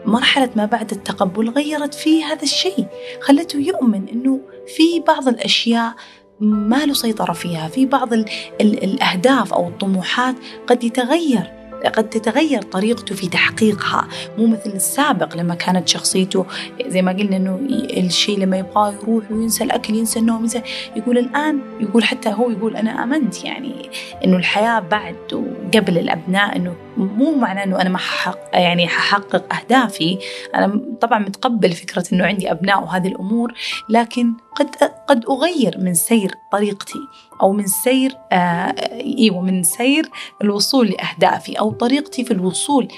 [0.06, 2.86] مرحلة ما بعد التقبل غيرت فيه هذا الشيء
[3.20, 4.40] خلته يؤمن أنه
[4.76, 5.94] في بعض الأشياء
[6.40, 8.24] ما له سيطرة فيها في بعض ال
[8.60, 10.34] ال الأهداف أو الطموحات
[10.66, 11.59] قد يتغير.
[11.88, 16.46] قد تتغير طريقته في تحقيقها مو مثل السابق لما كانت شخصيته
[16.86, 17.60] زي ما قلنا إنه
[17.96, 20.62] الشيء لما يبغى يروح وينسى الأكل ينسى النوم ينسى
[20.96, 23.90] يقول الآن يقول حتى هو يقول أنا آمنت يعني
[24.24, 30.18] إنه الحياة بعد وقبل الأبناء إنه مو معناه إنه أنا ما ححق يعني ححقق أهدافي.
[30.54, 33.52] أنا طبعا متقبل فكرة إنه عندي أبناء وهذه الأمور
[33.88, 34.76] لكن قد
[35.08, 36.98] قد أغير من سير طريقتي
[37.42, 38.74] أو من سير آه
[39.18, 40.10] إيوه من سير
[40.42, 42.88] الوصول لأهدافي أو طريقتي في الوصول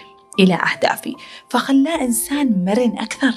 [0.40, 1.14] إلى أهدافي.
[1.48, 3.32] فخلاه إنسان مرن أكثر.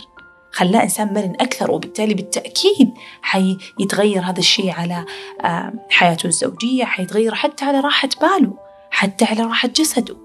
[0.52, 5.06] خلاه إنسان مرن أكثر وبالتالي بالتأكيد حيتغير هذا الشيء على
[5.42, 8.54] آه، حياته الزوجية حيتغير حتى على راحة باله
[8.92, 10.25] حتى على راحة جسده.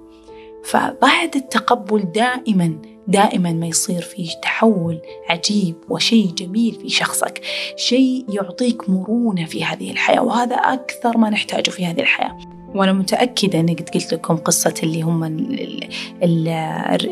[0.65, 7.41] فبعد التقبل دائما دائما ما يصير في تحول عجيب وشيء جميل في شخصك.
[7.77, 12.39] شيء يعطيك مرونة في هذه الحياة وهذا أكثر ما نحتاجه في هذه الحياة.
[12.75, 15.89] وأنا متأكدة أني قد قلت لكم قصة اللي هم ال
[16.23, 16.47] ال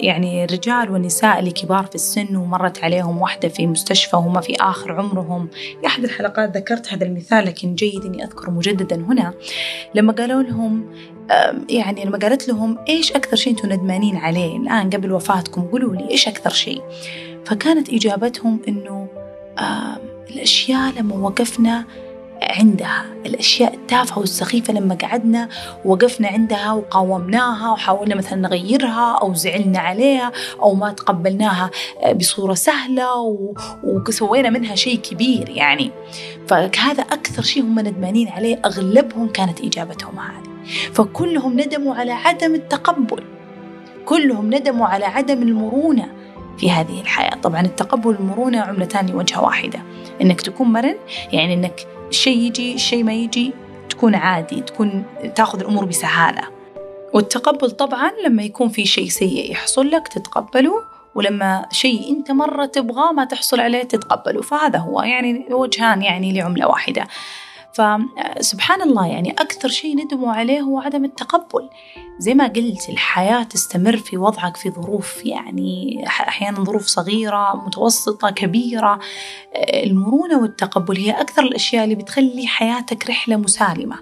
[0.04, 4.92] يعني الرجال والنساء اللي كبار في السن ومرت عليهم واحدة في مستشفى وهم في آخر
[4.92, 5.48] عمرهم.
[5.80, 9.34] في أحد الحلقات ذكرت هذا المثال لكن جيد أني أذكره مجددا هنا.
[9.94, 10.86] لما قالوا لهم
[11.68, 16.10] يعني لما قالت لهم إيش أكثر شيء أنتم ندمانين عليه؟ الآن قبل وفاتكم قولوا لي
[16.10, 16.82] إيش أكثر شيء؟
[17.44, 19.08] فكانت إجابتهم أنه
[20.30, 21.84] الأشياء لما وقفنا
[22.42, 23.04] عندها.
[23.26, 25.48] الأشياء التافهة والسخيفة لما قعدنا
[25.84, 31.70] وقفنا عندها وقاومناها وحاولنا مثلا نغيرها أو زعلنا عليها أو ما تقبلناها
[32.14, 33.38] بصورة سهلة
[33.84, 35.90] وسوينا منها شيء كبير يعني.
[36.48, 40.48] فهذا أكثر شيء هم ندمانين عليه أغلبهم كانت إجابتهم هذه.
[40.92, 43.22] فكلهم ندموا على عدم التقبل.
[44.06, 46.08] كلهم ندموا على عدم المرونة
[46.58, 47.34] في هذه الحياة.
[47.42, 49.78] طبعا التقبل والمرونة عملتان لوجهة واحدة.
[50.22, 50.94] إنك تكون مرن
[51.32, 53.52] يعني إنك الشيء يجي الشيء ما يجي
[53.90, 56.42] تكون عادي تكون تاخذ الأمور بسهالة.
[57.14, 60.82] والتقبل طبعا لما يكون في شيء سيء يحصل لك تتقبله
[61.14, 64.42] ولما شيء أنت مرة تبغاه ما تحصل عليه تتقبله.
[64.42, 67.06] فهذا هو يعني وجهان يعني لعملة واحدة.
[67.78, 71.68] فسبحان الله يعني أكثر شيء ندموا عليه هو عدم التقبل.
[72.18, 78.98] زي ما قلت الحياة تستمر في وضعك في ظروف يعني أحيانا ظروف صغيرة متوسطة كبيرة.
[79.84, 83.96] المرونة والتقبل هي أكثر الأشياء اللي بتخلي حياتك رحلة مسالمة.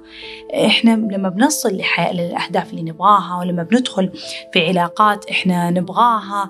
[0.66, 4.10] إحنا لما بنصل لحياة للأهداف اللي نبغاها ولما بندخل
[4.52, 6.48] في علاقات إحنا نبغاها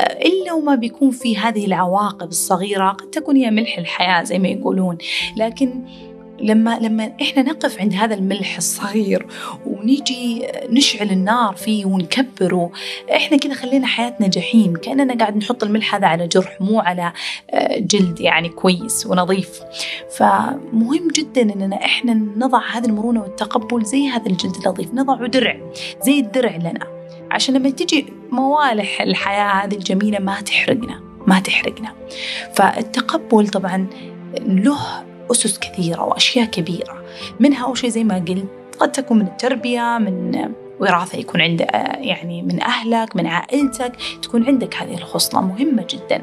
[0.00, 4.98] إلا وما بيكون في هذه العواقب الصغيرة قد تكون هي ملح الحياة زي ما يقولون.
[5.36, 5.84] لكن
[6.40, 9.26] لما لما إحنا نقف عند هذا الملح الصغير
[9.66, 12.70] ونيجي نشعل النار فيه ونكبره
[13.16, 17.12] إحنا كذا خلينا حياتنا جحيم كأننا قاعد نحط الملح هذا على جرح مو على
[17.50, 19.60] آه، جلد يعني كويس ونظيف.
[20.16, 25.56] فمهم جدا إننا إحنا نضع هذه المرونة والتقبل زي هذا الجلد النظيف نضعه درع
[26.02, 26.86] زي الدرع لنا.
[27.30, 31.92] عشان لما تجي موالح الحياة هذه الجميلة ما تحرقنا ما تحرقنا.
[32.54, 33.86] فالتقبل طبعا
[34.40, 37.04] له أسس كثيرة وأشياء كبيرة.
[37.40, 38.46] منها أول شيء زي ما قلت
[38.78, 40.48] قد تكون من التربية من
[40.80, 41.60] وراثة يكون عند
[42.00, 46.22] يعني من أهلك من عائلتك تكون عندك هذه الخصلة مهمة جدا.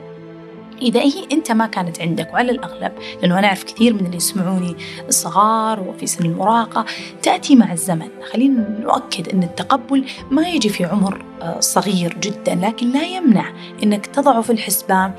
[0.81, 4.75] إذا هي أنت ما كانت عندك وعلى الأغلب لأنه أنا أعرف كثير من اللي يسمعوني
[5.07, 6.85] الصغار وفي سن المراهقة
[7.23, 8.07] تأتي مع الزمن.
[8.31, 14.05] خلينا نؤكد أن التقبل ما يجي في عمر آه، صغير جدا لكن لا يمنع أنك
[14.05, 15.11] تضعه في الحسبان.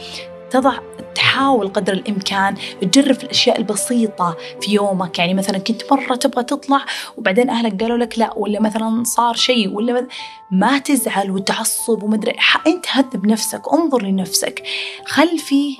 [0.53, 0.79] تضع
[1.15, 5.19] تحاول قدر الإمكان تجرب الأشياء البسيطة في يومك.
[5.19, 6.85] يعني مثلا كنت مرة تبغى تطلع
[7.17, 10.07] وبعدين أهلك قالوا لك لا ولا مثلا صار شيء ولا
[10.51, 12.37] ما تزعل وتعصب ومدري
[12.67, 14.63] أنت هذب نفسك انظر لنفسك.
[15.07, 15.77] خل فيه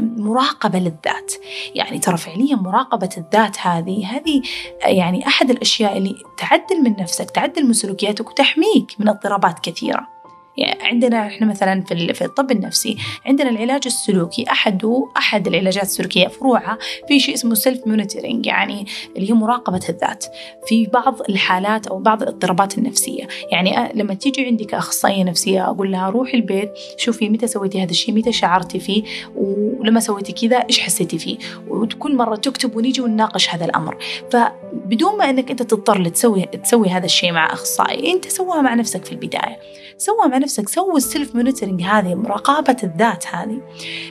[0.00, 1.32] مراقبة للذات.
[1.74, 4.42] يعني ترى فعليا مراقبة الذات هذه هذه
[4.84, 10.17] يعني أحد الأشياء اللي تعدل من نفسك تعدل من سلوكياتك وتحميك من اضطرابات كثيرة.
[10.58, 16.28] يعني عندنا إحنا مثلا في في الطب النفسي عندنا العلاج السلوكي احده أحد العلاجات السلوكية
[16.28, 20.24] فروعها في شيء اسمه self monitoring يعني اللي هي مراقبة الذات
[20.66, 23.28] في بعض الحالات أو بعض الاضطرابات النفسية.
[23.52, 28.14] يعني لما تيجي عندك أخصائية نفسية أقول لها روحي البيت شوفي متى سويتي هذا الشيء
[28.14, 29.02] متى شعرتي فيه
[29.36, 33.96] ولما سويتي كذا إيش حسيتي فيه؟ وكل مرة تكتب ونيجي ونناقش هذا الأمر.
[34.30, 39.04] فبدون ما إنك أنت تضطر تسوي تسوي هذا الشيء مع أخصائي أنت سوها مع نفسك
[39.04, 39.58] في البداية.
[39.98, 43.60] سوها مع نفسك سوي ال self monitoring هذه مراقبة الذات هذه.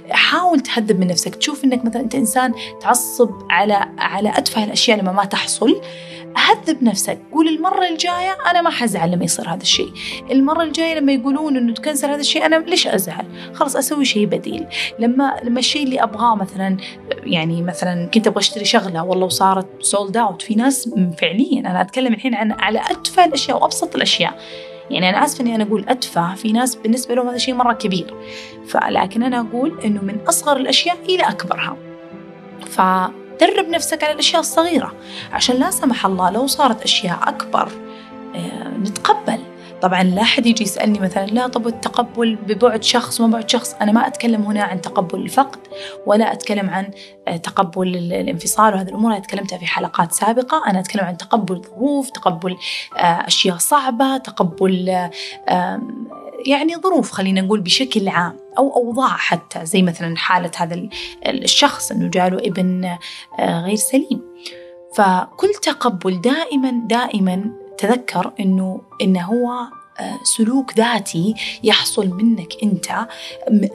[0.10, 5.12] حاول تهذب من نفسك تشوف إنك مثلا أنت إنسان تعصب على على أتفه الأشياء لما
[5.12, 5.82] ما تحصل.
[6.36, 9.92] هذب نفسك قول المرة الجاية أنا ما حزعل لما يصير هذا الشيء.
[10.32, 14.66] المرة الجاية لما يقولون إنه تكنسل هذا الشيء أنا ليش أزعل؟ خلاص أسوي شيء بديل.
[15.00, 16.78] لما لما الشيء اللي أبغاه مثلا
[17.24, 22.14] يعني مثلا كنت أبغى أشتري شغلة والله وصارت سولد أوت في ناس فعليا أنا أتكلم
[22.14, 24.40] الحين عن على أتفه الأشياء وأبسط الأشياء.
[24.90, 28.14] يعني أنا آسفة إني أنا أقول أتفه في ناس بالنسبة لهم هذا شيء مرة كبير.
[28.68, 31.78] فلكن أنا أقول إنه من أصغر الأشياء إلى أكبرها.
[32.66, 34.94] فدرب نفسك على الأشياء الصغيرة.
[35.32, 37.70] عشان لا سمح الله لو صارت أشياء أكبر
[38.36, 39.40] آه، نتقبل.
[39.82, 43.74] طبعا لا أحد يجي يسألني مثلا لا طب التقبل ببعد شخص وما بعد شخص.
[43.74, 45.60] أنا ما أتكلم هنا عن تقبل الفقد
[46.06, 46.92] ولا أتكلم عن
[47.28, 49.12] آه، تقبل الانفصال وهذه الأمور.
[49.12, 50.64] أنا تكلمتها في حلقات سابقة.
[50.68, 52.58] أنا أتكلم عن تقبل ظروف تقبل
[52.98, 55.10] آه، أشياء صعبة تقبل
[56.46, 60.90] يعني ظروف خلينا نقول بشكل عام أو أوضاع حتى زي مثلا حالة هذا
[61.28, 62.86] الشخص أنه جاله ابن
[63.40, 64.22] آه، غير سليم.
[64.96, 69.52] فكل تقبل دائما دائما تذكر أنه إنه هو
[70.00, 73.08] آه، سلوك ذاتي يحصل منك أنت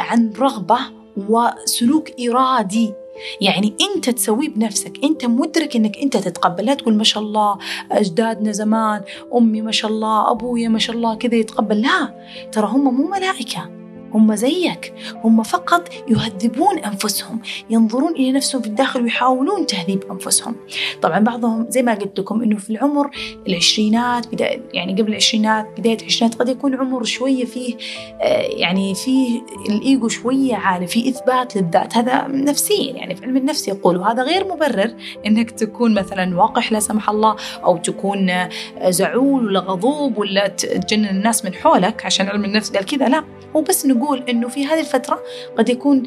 [0.00, 0.78] عن رغبة
[1.16, 2.92] وسلوك إرادي.
[3.40, 5.04] يعني أنت تسويه بنفسك.
[5.04, 6.64] أنت مدرك إنك أنت تتقبل.
[6.64, 7.58] لا تقول ما شاء الله
[7.92, 9.02] أجدادنا زمان
[9.34, 11.80] أمي ما شاء الله أبويا ما شاء الله كذا يتقبل.
[11.80, 12.14] لا
[12.52, 13.81] ترى هم مو ملائكة.
[14.14, 14.94] هم زيك.
[15.24, 20.56] هم فقط يهذبون أنفسهم ينظرون إلى نفسهم في الداخل ويحاولون تهذيب أنفسهم.
[21.02, 23.10] طبعا بعضهم زي ما قلت لكم أنه في العمر
[23.48, 27.76] العشرينات بداية يعني قبل العشرينات بداية العشرينات قد يكون عمر شوية فيه
[28.20, 31.96] آه، يعني فيه الإيجو شوية عالي في إثبات للذات.
[31.96, 34.94] هذا نفسيا يعني في علم النفس يقول وهذا غير مبرر
[35.26, 38.50] أنك تكون مثلا واقح لا سمح الله أو تكون آه،
[38.88, 43.24] زعول ولا غضوب ولا تجنن الناس من حولك عشان علم النفس قال كذا لا.
[43.56, 45.22] هو بس نقول إنه في هذه الفترة
[45.58, 46.02] قد يكون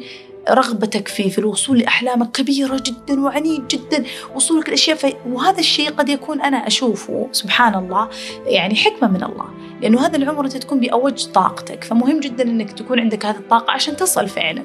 [0.50, 4.04] رغبتك في في الوصول لاحلامك كبيرة جدا وعنيد جدا
[4.34, 8.08] وصولك لاشياء في وهذا الشيء قد يكون أنا أشوفه سبحان الله
[8.46, 9.44] يعني حكمة من الله.
[9.82, 11.84] لأنه هذا العمر أنت تكون بأوج طاقتك.
[11.84, 14.64] فمهم جدا إنك تكون عندك هذه الطاقة عشان تصل فعلا.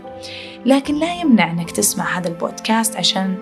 [0.65, 3.35] لكن لا يمنع إنك تسمع هذا البودكاست عشان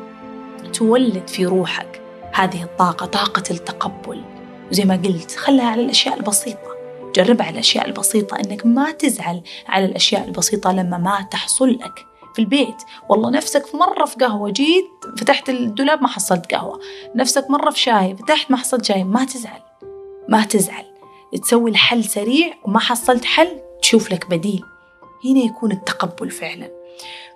[0.73, 2.01] تولد في روحك
[2.33, 4.21] هذه الطاقة طاقة التقبل.
[4.71, 6.78] وزي ما قلت خلها على الأشياء البسيطة.
[7.23, 12.39] جرب على الأشياء البسيطة إنك ما تزعل على الأشياء البسيطة لما ما تحصل لك في
[12.39, 12.83] البيت.
[13.09, 14.85] والله نفسك مرة في قهوة جيت
[15.17, 16.79] فتحت الدولاب ما حصلت قهوة.
[17.15, 19.61] نفسك مرة في شاي فتحت ما حصلت شاي ما تزعل
[20.29, 20.85] ما تزعل.
[21.43, 24.63] تسوي الحل سريع وما حصلت حل تشوف لك بديل.
[25.25, 26.71] هنا يكون التقبل فعلا.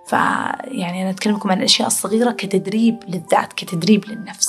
[0.06, 4.48] فيعني أنا أتكلم لكم عن الأشياء الصغيرة كتدريب للذات كتدريب للنفس.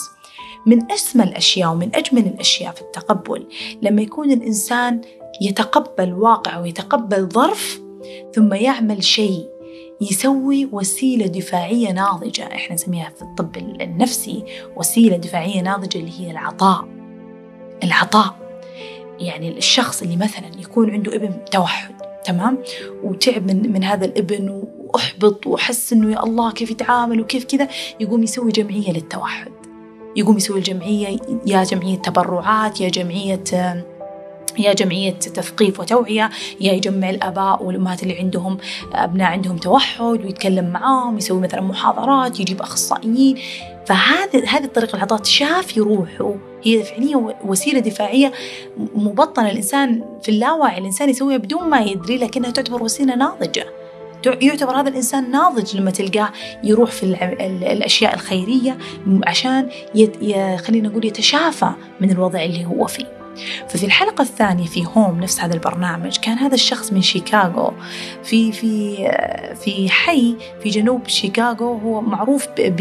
[0.66, 3.48] من أسمى الأشياء ومن أجمل الأشياء في التقبل
[3.82, 5.02] لما يكون الإنسان
[5.42, 7.82] يتقبل واقع ويتقبل ظرف
[8.36, 9.56] ثم يعمل شيء
[10.02, 12.44] يسوي وسيلة دفاعية ناضجة.
[12.44, 14.44] إحنا نسميها في الطب النفسي
[14.76, 16.88] وسيلة دفاعية ناضجة اللي هي العطاء.
[17.84, 18.36] العطاء.
[19.20, 21.96] يعني الشخص اللي مثلا يكون عنده ابن توحد
[22.26, 22.58] تمام؟
[23.04, 27.68] وتعب من من هذا الابن وأحبط وحس إنه يا الله كيف يتعامل وكيف كذا
[28.00, 29.52] يقوم يسوي جمعية للتوحد.
[30.16, 33.44] يقوم يسوي الجمعية يا جمعية تبرعات يا جمعية
[34.60, 36.30] يا جمعية تثقيف وتوعية.
[36.62, 38.58] يا يجمع الآباء والأمهات اللي عندهم
[38.94, 43.38] أبناء عندهم توحد ويتكلم معاهم يسوي مثلا محاضرات يجيب أخصائيين.
[43.86, 48.32] فهذه هذه الطريقة العطاء تشافي روحه هي فعليا وسيلة دفاعية
[48.96, 49.52] مبطنة.
[49.52, 53.66] الإنسان في اللاوعي الإنسان يسويها بدون ما يدري لكنها تعتبر وسيلة ناضجة.
[54.42, 56.30] يعتبر هذا الإنسان ناضج لما تلقاه
[56.64, 58.78] يروح في الأشياء الخيرية
[59.28, 59.70] عشان
[60.58, 61.70] خلينا نقول يتشافى
[62.02, 63.25] من الوضع اللي هو فيه.
[63.70, 67.74] ففي الحلقة الثانية في هوم نفس هذا البرنامج كان هذا الشخص من شيكاغو.
[68.24, 68.96] في في
[69.56, 72.80] في حي في جنوب شيكاغو هو معروف ب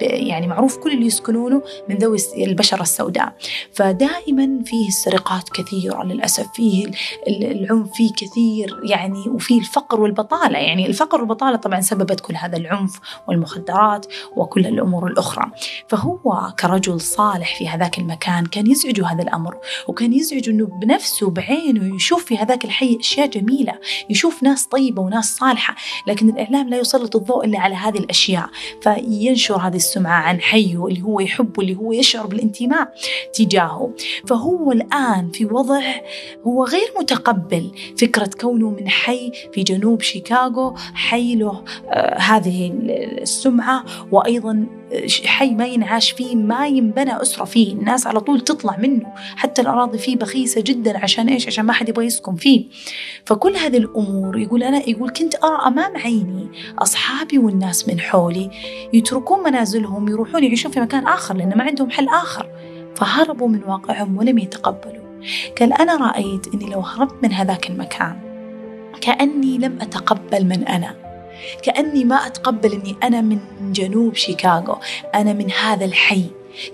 [0.00, 3.32] يعني معروف كل اللي يسكنونه من ذوي البشرة السوداء.
[3.72, 6.90] فدائما فيه السرقات كثيرة للأسف فيه
[7.28, 10.58] العنف فيه كثير يعني وفيه الفقر والبطالة.
[10.58, 15.50] يعني الفقر والبطالة طبعا سببت كل هذا العنف والمخدرات وكل الأمور الأخرى.
[15.88, 19.56] فهو كرجل صالح في هذاك المكان كان يزعجه هذا الأمر.
[19.96, 23.78] وكان يزعج أنه بنفسه بعينه يشوف في هذاك الحي أشياء جميلة
[24.10, 28.50] يشوف ناس طيبة وناس صالحة لكن الإعلام لا يسلط الضوء إلا على هذه الأشياء.
[28.80, 32.94] فينشر هذه السمعة عن حيه اللي هو يحبه اللي هو يشعر بالانتماء
[33.34, 33.90] تجاهه.
[34.26, 35.82] فهو الآن في وضع
[36.46, 42.72] هو غير متقبل فكرة كونه من حي في جنوب شيكاغو حي له آه هذه
[43.22, 44.66] السمعة وأيضا
[45.26, 47.72] حي ما ينعاش فيه ما ينبنى أسرة فيه.
[47.72, 49.12] الناس على طول تطلع منه.
[49.36, 52.64] حتى الأراضي فيه بخيسة جدا عشان إيش؟ عشان ما حد يبغى يسكن فيه.
[53.24, 58.50] فكل هذه الأمور يقول أنا يقول كنت أرى أمام عيني أصحابي والناس من حولي
[58.92, 62.46] يتركون منازلهم يروحون يعيشون في مكان آخر لأن ما عندهم حل آخر.
[62.96, 65.06] فهربوا من واقعهم ولم يتقبلوا.
[65.60, 68.16] قال أنا رأيت أني لو هربت من هذاك المكان
[69.00, 71.05] كأني لم أتقبل من أنا.
[71.62, 73.38] كأني ما أتقبل أني أنا من
[73.72, 74.76] جنوب شيكاغو
[75.14, 76.24] أنا من هذا الحي.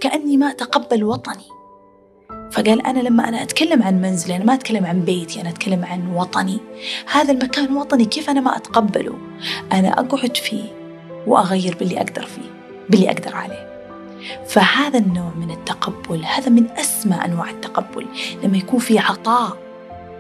[0.00, 1.44] كأني ما أتقبل وطني.
[2.52, 6.14] فقال أنا لما أنا أتكلم عن منزلي أنا ما أتكلم عن بيتي أنا أتكلم عن
[6.14, 6.58] وطني.
[7.12, 9.18] هذا المكان وطني كيف أنا ما أتقبله؟
[9.72, 10.64] أنا أقعد فيه
[11.26, 12.50] وأغير باللي أقدر فيه
[12.90, 13.72] باللي أقدر عليه.
[14.46, 18.06] فهذا النوع من التقبل هذا من أسمى أنواع التقبل.
[18.44, 19.56] لما يكون في عطاء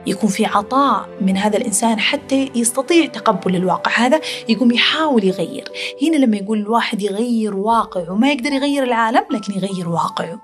[0.06, 3.90] يكون في عطاء من هذا الإنسان حتى يستطيع تقبل الواقع.
[3.90, 5.68] هذا يقوم يحاول يغير.
[6.02, 10.40] هنا لما يقول الواحد يغير واقعه ما يقدر يغير العالم لكن يغير واقعه.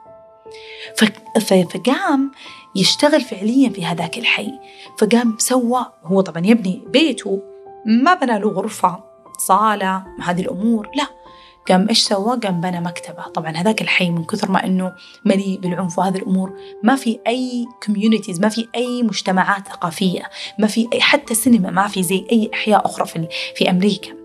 [1.71, 2.31] فقام
[2.77, 4.53] يشتغل فعليا في هذاك الحي.
[4.99, 7.43] فقام سوى هو طبعا يبني بيته
[7.87, 9.05] ما بنى له غرفة
[9.39, 11.18] صالة هذه الأمور لا.
[11.69, 13.23] قام إيش سوى؟ قام بنى مكتبة.
[13.23, 14.93] طبعا هذاك الحي من كثر ما إنه
[15.25, 16.53] مليء بالعنف وهذه الأمور
[16.83, 20.23] ما في أي كوميونيتيز ما في أي مجتمعات ثقافية
[20.59, 24.19] ما في أي حتى سينما ما في زي أي أحياء أخرى في, في أمريكا.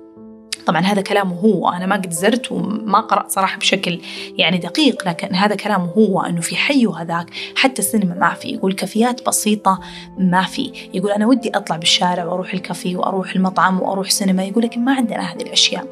[0.66, 4.02] طبعا هذا كلامه هو أنا ما قد زرت وما قرأت صراحة بشكل
[4.38, 8.48] يعني دقيق لكن هذا كلامه هو أنه في حيه هذاك حتى السينما ما في.
[8.48, 9.80] يقول كافيات بسيطة
[10.18, 10.89] ما في.
[10.94, 15.34] يقول أنا ودي أطلع بالشارع وأروح الكافي وأروح المطعم وأروح سينما يقول لكن ما عندنا
[15.34, 15.88] هذه الأشياء.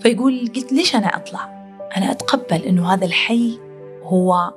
[0.00, 1.56] فيقول قلت ليش أنا أطلع؟
[1.96, 3.58] أنا أتقبل أنه هذا الحي
[4.02, 4.54] هو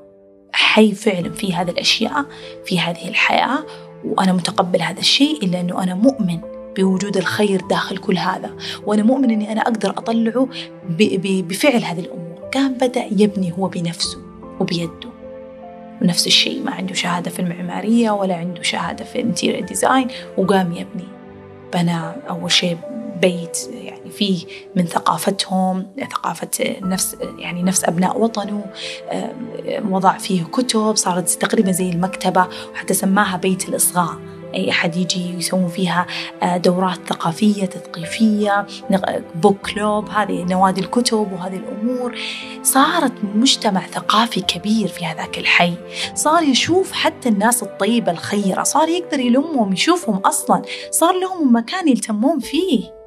[0.51, 2.25] حي فعلا فيه هذه الأشياء
[2.65, 3.65] في هذه الحياة
[4.05, 6.39] وأنا متقبل هذا الشيء إلا أنه أنا مؤمن
[6.77, 10.47] بوجود الخير داخل كل هذا وأنا مؤمن أني أنا أقدر أطلعه
[10.89, 12.49] بفعل هذه الأمور.
[12.51, 14.17] كان بدأ يبني هو بنفسه
[14.59, 15.09] وبيده.
[16.01, 20.07] ونفس الشيء ما عنده شهادة في المعمارية ولا عنده شهادة في ال interior design
[20.37, 21.07] وقام يبني.
[21.73, 22.77] بنى أول شيء
[23.21, 23.57] بيت
[24.09, 24.45] فيه
[24.75, 28.65] من ثقافتهم ثقافة نفس يعني نفس أبناء وطنه
[29.89, 34.19] وضع فيه كتب صارت تقريبا زي المكتبة وحتى سماها بيت الإصغاء.
[34.55, 36.07] أي أحد يجي يسوون فيها
[36.43, 38.67] آه، دورات ثقافية تثقيفية
[39.35, 42.15] بوك كلوب هذه نوادي الكتب وهذه الأمور.
[42.63, 45.73] صارت مجتمع ثقافي كبير في هذاك الحي.
[46.15, 50.61] صار يشوف حتى الناس الطيبة الخيرة صار يقدر يلمهم يشوفهم أصلا.
[50.91, 52.98] صار لهم مكان يلتمون فيه.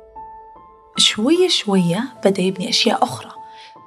[0.96, 3.32] شوية شوية بدأ يبني أشياء أخرى.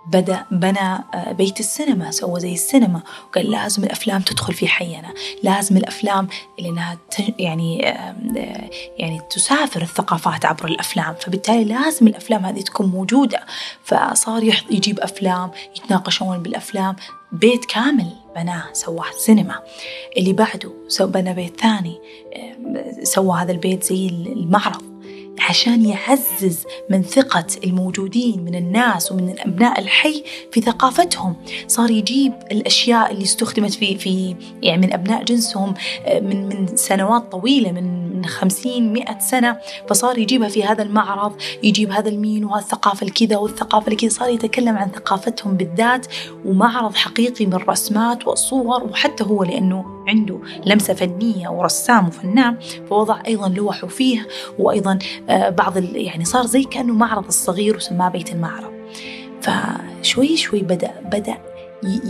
[0.08, 3.01] بدأ بنى آه، بيت السينما سوى زي السينما.
[3.30, 5.14] وقال لازم الأفلام تدخل في حينا.
[5.43, 6.28] لازم الأفلام
[6.60, 6.97] اللي إنها
[7.39, 8.16] يعني آه،
[8.97, 11.16] يعني تسافر الثقافات عبر الأفلام.
[11.20, 13.45] فبالتالي لازم الأفلام هذه تكون موجودة.
[13.84, 16.95] فصار يجيب أفلام يتناقشون بالأفلام.
[17.32, 19.60] بيت كامل بناه سواه سينما.
[20.18, 21.99] اللي بعده بنى بيت ثاني
[22.36, 24.95] آه، سوى هذا البيت زي المعرض.
[25.39, 31.36] عشان يعزز من ثقة الموجودين من الناس ومن أبناء الحي في ثقافتهم.
[31.67, 35.73] صار يجيب الأشياء اللي استخدمت في في يعني من أبناء جنسهم
[36.05, 39.59] آه، من من سنوات طويلة من من خمسين مئة سنة.
[39.89, 44.09] فصار يجيبها في هذا المعرض يجيب هذا المين وهالثقافة الكذا والثقافة الكذا.
[44.09, 46.07] صار يتكلم عن ثقافتهم بالذات
[46.45, 52.58] ومعرض حقيقي من رسمات وصور وحتى هو لأنه عنده لمسة فنية ورسام وفنان
[52.89, 54.28] فوضع أيضا لوحه فيه
[54.60, 54.99] وأيضا
[55.30, 58.76] آه، بعض يعني صار زي كأنه معرض الصغير وسماه بيت المعرض.
[59.41, 61.38] فشوي شوي بدأ بدأ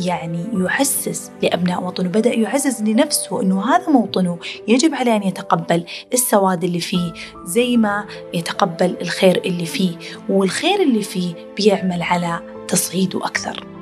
[0.06, 5.84] يعني يحسس لأبناء وطنه بدأ يعزز لنفسه أنه هذا موطنه يجب عليه أن يتقبل
[6.14, 7.14] السواد اللي فيه
[7.46, 9.98] زي ما يتقبل الخير اللي فيه
[10.30, 13.75] والخير اللي فيه بيعمل على تصعيده أكثر.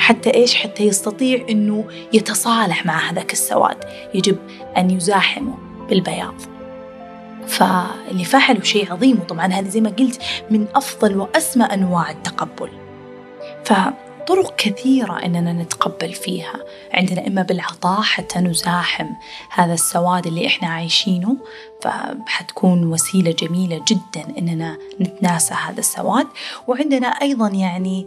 [0.00, 3.84] حتى إيش؟ حتى يستطيع أنه يتصالح مع هذاك السواد.
[4.14, 4.36] يجب
[4.76, 6.34] أن يزاحمه بالبياض.
[7.46, 12.70] فاللي فعلوا شيء عظيم وطبعا هذه زي ما قلت من أفضل وأسمى أنواع التقبل.
[13.64, 13.72] ف
[14.26, 16.54] طرق كثيرة أننا نتقبل فيها.
[16.94, 19.06] عندنا إما بالعطاء حتى نزاحم
[19.50, 21.36] هذا السواد اللي إحنا عايشينه
[21.82, 26.26] فحتكون وسيلة جميلة جدا أننا نتناسى هذا السواد.
[26.66, 28.06] وعندنا أيضا يعني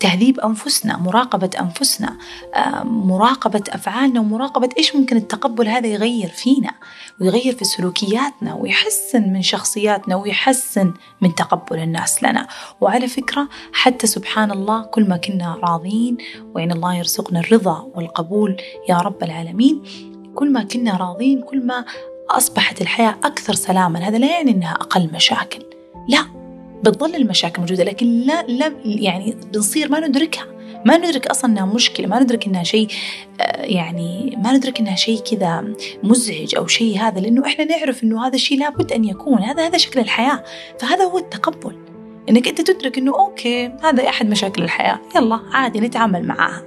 [0.00, 2.16] تهذيب أنفسنا مراقبة أنفسنا
[2.84, 6.72] مراقبة أفعالنا ومراقبة إيش ممكن التقبل هذا يغير فينا
[7.20, 12.48] ويغير في سلوكياتنا ويحسن من شخصياتنا ويحسن من تقبل الناس لنا.
[12.80, 16.16] وعلى فكرة حتى سبحان الله كل ما كنا راضين
[16.54, 18.56] وإن الله يرزقنا الرضا والقبول
[18.88, 19.82] يا رب العالمين
[20.34, 21.84] كل ما كنا راضين كل ما
[22.30, 23.98] أصبحت الحياة أكثر سلاما.
[24.08, 25.62] هذا لا يعني أنها أقل مشاكل.
[26.08, 26.26] لا
[26.84, 30.46] بتظل المشاكل موجودة لكن لا, لا يعني بنصير ما ندركها.
[30.86, 32.88] ما ندرك أصلا إنها مشكلة ما ندرك إنها شيء
[33.40, 35.64] آه، يعني ما ندرك إنها شيء كذا
[36.02, 39.42] مزعج أو شيء هذا لأنه إحنا نعرف إنه هذا الشيء لابد أن يكون.
[39.42, 40.44] هذا هذا شكل الحياة.
[40.78, 41.81] فهذا هو التقبل.
[42.28, 45.00] إنك أنت تدرك إنه أوكي هذا أحد مشاكل الحياة.
[45.16, 46.62] يلا عادي نتعامل معاها.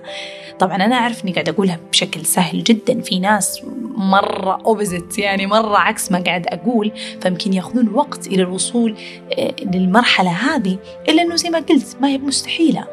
[0.59, 3.01] طبعا أنا أعرف إني قاعدة أقولها بشكل سهل جدا.
[3.01, 3.61] في ناس
[3.95, 6.91] مرة أوبزيت يعني مرة عكس ما قاعد أقول.
[7.21, 8.95] فيمكن يأخذون وقت إلى الوصول
[9.39, 10.77] آه، للمرحلة هذه
[11.09, 12.87] إلا أنه زي ما قلت ما هي مستحيلة.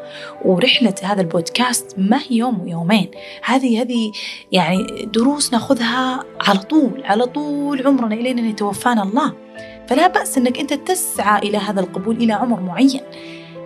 [0.45, 3.11] ورحلة هذا البودكاست ما هي يوم ويومين.
[3.43, 4.11] هذه هذه
[4.51, 9.33] يعني دروس ناخذها على طول على طول عمرنا إلينا أن يتوفانا الله.
[9.87, 13.01] فلا بأس أنك أنت تسعى إلى هذا القبول إلى عمر معين.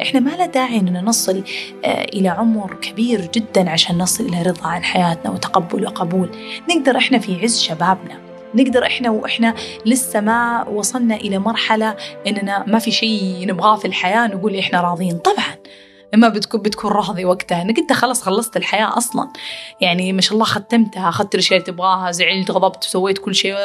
[0.01, 1.43] إحنا ما له داعي إننا نصل
[1.85, 6.29] آه، إلى عمر كبير جدا عشان نصل إلى رضا عن حياتنا وتقبل وقبول.
[6.69, 8.19] نقدر إحنا في عز شبابنا.
[8.55, 9.55] نقدر إحنا وإحنا
[9.85, 11.95] لسه ما وصلنا إلى مرحلة
[12.27, 15.17] إننا ما في شيء نبغاه في الحياة نقول إحنا راضيين.
[15.17, 15.55] طبعا.
[16.13, 17.61] إما بتكون بتكون راضي وقتها.
[17.61, 19.29] إنك أنت خلاص خلصت الحياة أصلا.
[19.81, 23.55] يعني ما شاء الله ختمتها أخذت الاشياء اللي تبغاها زعلت غضبت سويت كل شيء.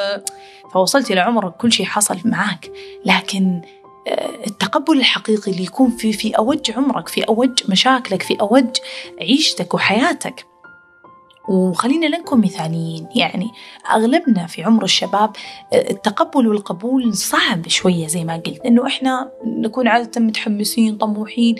[0.73, 2.71] فوصلت إلى عمر كل شيء حصل معك
[3.07, 3.63] لكن
[4.09, 8.77] آه، التقبل الحقيقي اللي يكون في في أوج عمرك في أوج مشاكلك في أوج
[9.21, 10.47] عيشتك وحياتك
[11.49, 13.07] وخلينا نكون مثاليين.
[13.17, 13.51] يعني
[13.91, 15.31] أغلبنا في عمر الشباب
[15.75, 18.61] التقبل والقبول صعب شوية زي ما قلت.
[18.67, 21.57] إنه إحنا نكون عادة متحمسين طموحين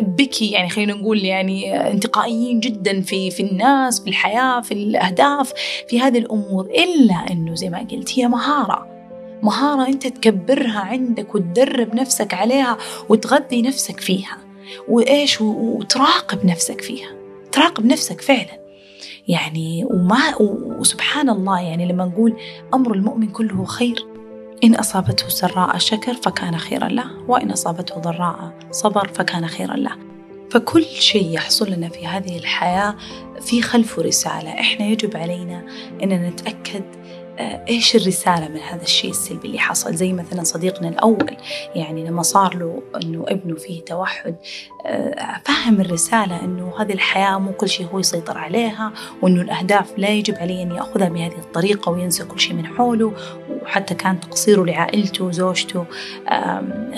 [0.00, 5.52] بكي يعني خلينا نقول يعني انتقائيين جدا في في الناس في الحياة في الأهداف
[5.88, 6.66] في هذه الأمور.
[6.66, 8.86] إلا إنه زي ما قلت هي مهارة.
[9.42, 14.38] مهارة أنت تكبرها عندك وتدرب نفسك عليها وتغذي نفسك فيها.
[14.88, 17.08] وإيش؟ وتراقب نفسك فيها.
[17.52, 18.61] تراقب نفسك فعلا.
[19.28, 20.36] يعني وما
[20.80, 22.36] وسبحان الله يعني لما نقول
[22.74, 24.06] أمر المؤمن كله خير
[24.64, 29.96] إن أصابته سراء شكر فكان خيرا له وإن أصابته ضراء صبر فكان خيرا له.
[30.50, 32.96] فكل شيء يحصل لنا في هذه الحياة
[33.40, 34.60] في خلفه رسالة.
[34.60, 35.64] إحنا يجب علينا
[36.02, 36.84] أن نتأكد
[37.38, 39.94] آه، إيش الرسالة من هذا الشيء السلبي اللي حصل.
[39.94, 41.36] زي مثلا صديقنا الأول
[41.74, 44.36] يعني لما صار له إنه ابنه فيه توحد
[45.44, 50.34] فهم الرسالة إنه هذه الحياة مو كل شيء هو يسيطر عليها وإنه الأهداف لا يجب
[50.34, 53.12] عليه أن يأخذها بهذه الطريقة وينسى كل شيء من حوله
[53.62, 55.84] وحتى كان تقصيره لعائلته وزوجته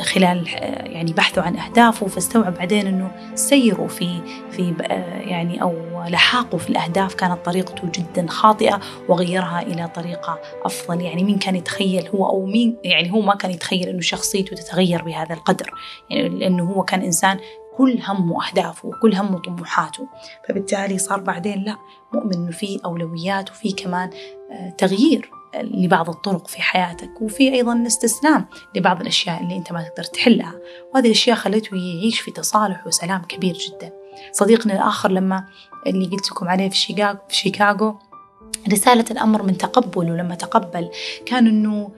[0.02, 0.46] خلال
[0.92, 4.20] يعني بحثه عن أهدافه فاستوعب بعدين إنه سيره في
[4.50, 4.74] في
[5.20, 11.00] يعني أو لحاقه في الأهداف كانت طريقته جدا خاطئة وغيرها إلى طريقة أفضل.
[11.00, 15.02] يعني مين كان يتخيل هو أو مين يعني هو ما كان يتخيل إنه شخصيته تتغير
[15.02, 15.70] بهذا القدر.
[16.10, 17.38] يعني لأنه هو كان إنسان
[17.76, 20.08] كل همه أهدافه وكل همه طموحاته.
[20.48, 21.76] فبالتالي صار بعدين لا
[22.12, 24.10] مؤمن أنه في أولويات وفي كمان
[24.50, 27.22] آه، تغيير لبعض الطرق في حياتك.
[27.22, 30.54] وفي أيضا استسلام لبعض الأشياء اللي أنت ما تقدر تحلها.
[30.94, 33.92] وهذه الأشياء خلته يعيش في تصالح وسلام كبير جدا.
[34.32, 35.44] صديقنا الآخر لما
[35.86, 37.98] اللي قلت لكم عليه في شيكاغو, في شيكاغو
[38.72, 40.90] رسالة الأمر من تقبل ولما تقبل
[41.26, 41.90] كان أنه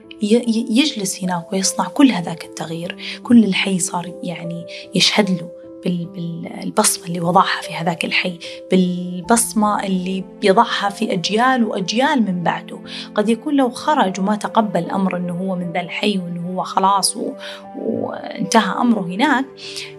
[0.69, 3.19] يجلس هناك ويصنع كل هذاك التغيير.
[3.23, 4.65] كل الحي صار يعني
[4.95, 5.56] يشهد له.
[5.85, 8.39] بالبصمة اللي وضعها في هذاك الحي
[8.71, 12.79] بالبصمة اللي بيضعها في أجيال وأجيال من بعده.
[13.15, 17.17] قد يكون لو خرج وما تقبل الأمر أنه هو من ذا الحي وأنه هو خلاص
[17.17, 17.33] و...
[17.77, 19.45] وانتهى أمره هناك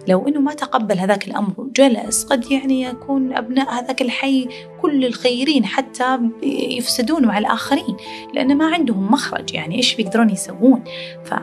[0.07, 4.49] لو أنه ما تقبل هذاك الأمر وجلس قد يعني يكون أبناء هذاك الحي
[4.81, 7.97] كل الخيرين حتى يفسدون مع الآخرين.
[8.33, 10.83] لأن ما عندهم مخرج يعني إيش بيقدرون يسوون؟
[11.23, 11.33] ف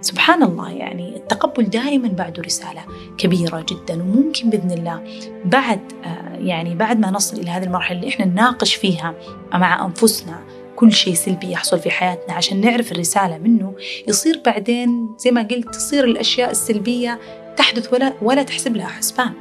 [0.00, 2.82] سبحان الله يعني التقبل دائما بعده رسالة
[3.18, 5.02] كبيرة جدا وممكن بإذن الله
[5.44, 9.14] بعد آه، يعني بعد ما نصل إلى هذه المرحلة اللي إحنا نناقش فيها
[9.54, 10.40] مع أنفسنا
[10.76, 13.74] كل شيء سلبي يحصل في حياتنا عشان نعرف الرسالة منه
[14.08, 17.20] يصير بعدين زي ما قلت تصير الأشياء السلبية
[17.56, 19.32] تحدث ولا ولا تحسب لها حسبان.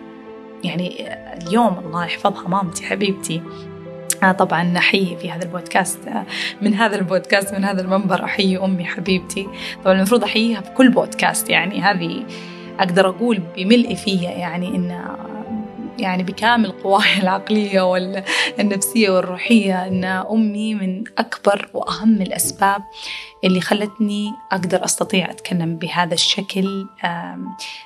[0.64, 1.07] يعني
[1.43, 3.38] اليوم الله يحفظها مامتي حبيبتي.
[3.38, 3.78] آه
[4.39, 6.24] طبعا أحيي في هذا البودكاست آه
[6.61, 9.47] من هذا البودكاست من هذا المنبر أحيي أمي حبيبتي.
[9.84, 12.24] طبعا المفروض أحييها بكل بودكاست يعني هذه
[12.80, 15.01] أقدر أقول بملء فيها يعني إن
[15.99, 22.81] يعني بكامل قواي العقلية والنفسية والروحية أن أمي من أكبر وأهم الأسباب
[23.43, 26.87] اللي خلتني أقدر أستطيع أتكلم بهذا الشكل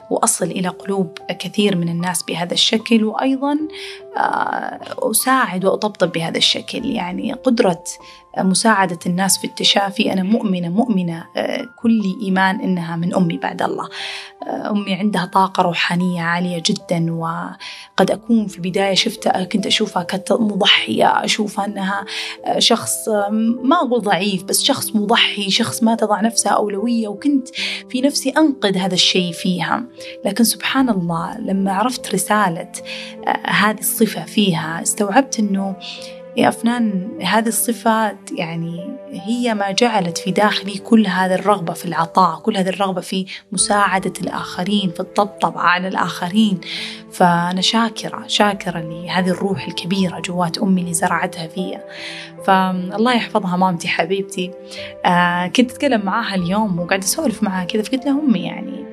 [0.09, 3.57] وأصل إلى قلوب كثير من الناس بهذا الشكل وأيضا
[4.18, 4.80] آه،
[5.11, 6.86] أساعد وأطبطب بهذا الشكل.
[6.86, 7.84] يعني قدرة
[8.38, 13.90] مساعدة الناس في التشافي أنا مؤمنة مؤمنة آه، كل إيمان إنها من أمي بعد الله.
[14.48, 20.32] آه، أمي عندها طاقة روحانية عالية جدا وقد أكون في البداية شفتها كنت أشوفها كانت
[20.32, 22.06] مضحية أشوفها أنها
[22.58, 23.10] شخص
[23.64, 27.48] ما أقول ضعيف بس شخص مضحي شخص ما تضع نفسها أولوية وكنت
[27.90, 29.84] في نفسي أنقد هذا الشيء فيها.
[30.26, 32.72] لكن سبحان الله لما عرفت رسالة
[33.46, 35.76] هذه الصفة فيها استوعبت أنه
[36.38, 42.40] يا أفنان هذه الصفات يعني هي ما جعلت في داخلي كل هذه الرغبة في العطاء
[42.40, 46.60] كل هذه الرغبة في مساعدة الآخرين في الطبطبة على الآخرين.
[47.12, 51.84] فأنا شاكرة شاكرة لهذه الروح الكبيرة جوات أمي اللي زرعتها فيا.
[52.46, 54.52] فالله يحفظها مامتي حبيبتي.
[55.06, 58.93] آه كنت أتكلم معاها اليوم وقاعدة أسولف معاها كذا فقلت لها أمي يعني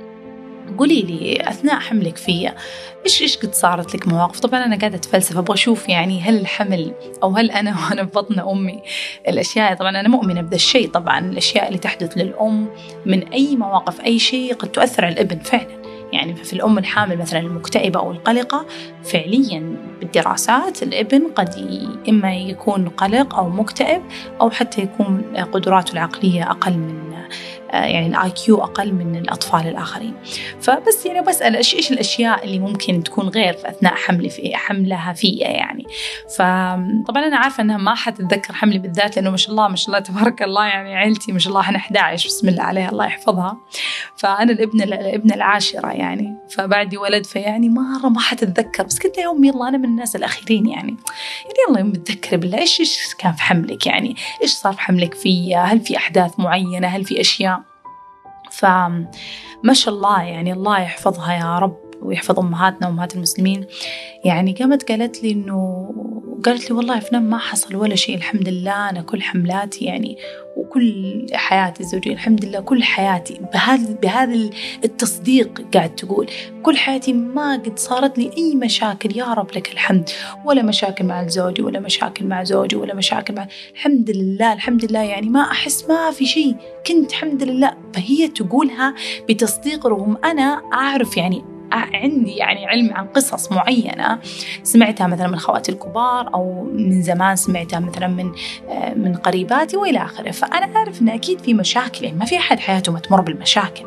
[0.81, 2.55] قولي لي أثناء حملك فيا
[3.05, 6.93] إيش إيش قد صارت لك مواقف؟ طبعا أنا قاعدة أتفلسف أبغى أشوف يعني هل الحمل
[7.22, 8.83] أو هل أنا وأنا في بطن أمي
[9.28, 12.68] الأشياء طبعا أنا مؤمنة بهذا الشيء طبعا الأشياء اللي تحدث للأم
[13.07, 15.81] من أي مواقف أي شيء قد تؤثر على الابن فعلا.
[16.12, 18.66] يعني في الأم الحامل مثلا المكتئبة أو القلقة
[19.05, 24.03] فعليا بالدراسات الابن قد إما يكون قلق أو مكتئب
[24.40, 25.22] أو حتى يكون
[25.53, 27.11] قدراته العقلية أقل من
[27.72, 30.14] آه، يعني ال IQ أقل من الأطفال الآخرين.
[30.61, 35.12] فبس يعني بسأل إيش إيش الأشياء اللي ممكن تكون غير في أثناء حملي في حملها
[35.12, 35.86] فيا يعني؟
[36.36, 39.98] فطبعا أنا عارفة إنها ما حتتذكر حملي بالذات لأنه ما شاء الله ما شاء الله
[39.98, 43.57] تبارك الله يعني عيلتي ما شاء الله إحنا 11 بسم الله عليها الله يحفظها.
[44.16, 48.82] فأنا البنت البنت العاشرة يعني فبعدي ولد فيعني مرة ما حتتذكر.
[48.82, 50.97] بس قلت يا أمي يلا أنا من الناس الأخيرين يعني.
[51.45, 55.14] يعني يلا يوم تذكري بالله إيش إيش كان في حملك يعني؟ إيش صار في حملك
[55.14, 57.62] فيا؟ هل في أحداث معينة؟ هل في أشياء؟
[58.51, 61.89] فما شاء الله يعني الله يحفظها يا رب.
[62.03, 63.66] ويحفظ أمهاتنا وأمهات المسلمين.
[64.24, 65.90] يعني قامت قالت لي إنه
[66.44, 70.18] قالت لي والله فنان ما حصل ولا شيء الحمد لله أنا كل حملاتي يعني
[70.57, 73.40] وكل حياتي الزوجية الحمد لله كل حياتي.
[73.53, 74.51] بهذا بهذا
[74.84, 76.26] التصديق قاعد تقول.
[76.62, 80.11] كل حياتي ما قد صارت لي أي مشاكل يا رب لك الحمد.
[80.44, 85.03] ولا مشاكل مع زوجي ولا مشاكل مع زوجي ولا مشاكل مع الحمد لله الحمد لله.
[85.03, 86.57] يعني ما أحس ما في شيء.
[86.86, 87.76] كنت الحمد لله.
[87.94, 88.94] فهي تقولها
[89.28, 94.18] بتصديق رغم أنا أعرف يعني عندي يعني علم عن قصص معينة
[94.62, 98.32] سمعتها مثلا من خواتي الكبار أو من زمان سمعتها مثلا من
[98.68, 100.30] آه، من قريباتي وإلى آخره.
[100.30, 103.84] فأنا أعرف إن أكيد في مشاكل يعني ما في أحد حياته ما تمر بالمشاكل.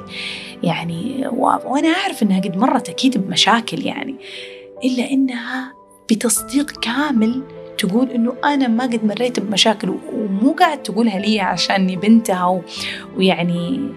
[0.63, 4.15] يعني وأنا أعرف إنها قد مرت أكيد بمشاكل يعني
[4.83, 5.73] إلا إنها
[6.11, 7.43] بتصديق كامل
[7.77, 12.61] تقول إنه أنا ما قد مريت بمشاكل ومو قاعد تقولها لي عشاني بنتها
[13.17, 13.89] ويعني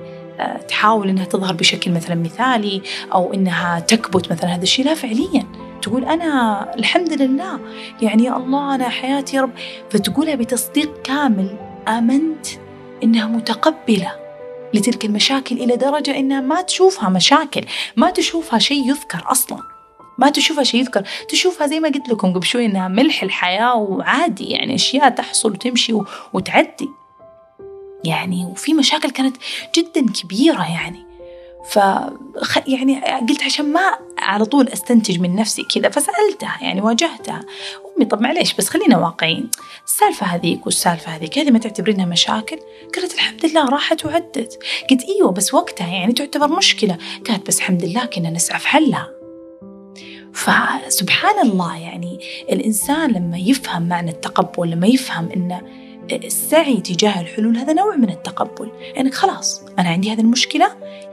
[0.69, 2.83] تحاول إنها تظهر بشكل مثلا مثالي
[3.13, 4.85] أو إنها تكبت مثلا هذا الشيء.
[4.85, 5.47] لا فعليا.
[5.83, 7.61] تقول أنا الحمد لله.
[8.03, 9.51] يعني يا الله أنا حياتي يا رب.
[9.91, 11.57] فتقولها بتصديق كامل.
[11.89, 12.47] آمنت
[13.03, 14.13] إنها متقبلة
[14.75, 17.65] لتلك المشاكل إلى درجة إنها ما تشوفها مشاكل.
[17.97, 19.59] ما تشوفها شيء يذكر أصلا.
[20.19, 21.03] ما تشوفها شيء يذكر.
[21.29, 24.45] تشوفها زي ما قلت لكم قبل شوي إنها ملح الحياة وعادي.
[24.45, 25.93] يعني أشياء تحصل وتمشي
[26.33, 26.89] وتعدي.
[28.07, 29.37] يعني وفي مشاكل كانت
[29.77, 31.07] جدا كبيرة يعني.
[31.67, 31.79] ف
[32.67, 37.41] يعني قلت عشان ما على طول أستنتج من نفسي كذا فسألتها يعني واجهتها.
[37.97, 39.51] أمي طب معليش بس خلينا واقعيين.
[39.87, 42.59] السالفة هذيك والسالفة هذيك هذه ما تعتبرينها مشاكل؟
[42.97, 44.59] قالت الحمد لله راحت وعدت.
[44.91, 46.99] قلت إيوه بس وقتها يعني تعتبر مشكلة.
[47.29, 49.11] قالت بس الحمد لله كنا نسعى في حلها.
[50.33, 52.21] فسبحان الله يعني
[52.53, 55.63] الإنسان لما يفهم معنى التقبل لما يفهم إنه
[56.13, 58.71] السعي تجاه الحلول هذا نوع من التقبل.
[58.95, 60.67] يعني خلاص أنا عندي هذه المشكلة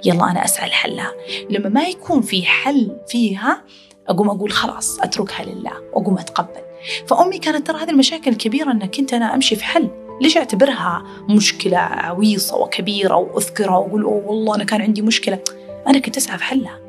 [0.06, 1.12] يلا أنا أسعى لحلها.
[1.50, 3.64] لما ما يكون في حل فيها
[4.08, 6.62] أقوم أقول خلاص أتركها لله وأقوم أتقبل.
[7.08, 9.89] فأمي كانت ترى هذه المشاكل الكبيرة أن كنت أنا أمشي في حل.
[10.22, 15.39] ليش أعتبرها مشكلة عويصة وكبيرة وأذكرها وأقول أوه والله أنا كان عندي مشكلة.
[15.88, 16.80] أنا كنت أسعى في حلها.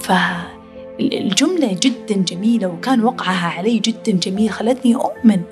[0.00, 5.42] فالجملة جدا جميلة وكان وقعها علي جدا جميل خلتني أؤمن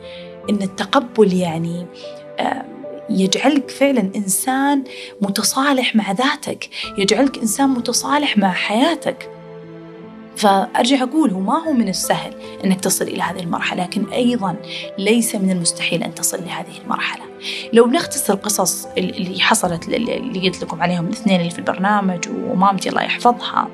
[0.51, 1.87] إن التقبل يعني
[3.11, 4.85] يجعلك فعلا إنسان
[5.21, 6.69] متصالح مع ذاتك
[6.99, 9.31] يجعلك إنسان متصالح مع حياتك.
[10.37, 12.35] فأرجع أقول هو ما هو من السهل
[12.65, 14.57] أنك تصل إلى هذه المرحلة لكن أيضا
[14.99, 17.28] ليس من المستحيل أن تصل لهذه المرحلة.
[17.73, 23.03] لو بنختصر قصص اللي حصلت اللي قلت لكم عليهم الاثنين اللي في البرنامج ومامتي الله
[23.03, 23.69] يحفظها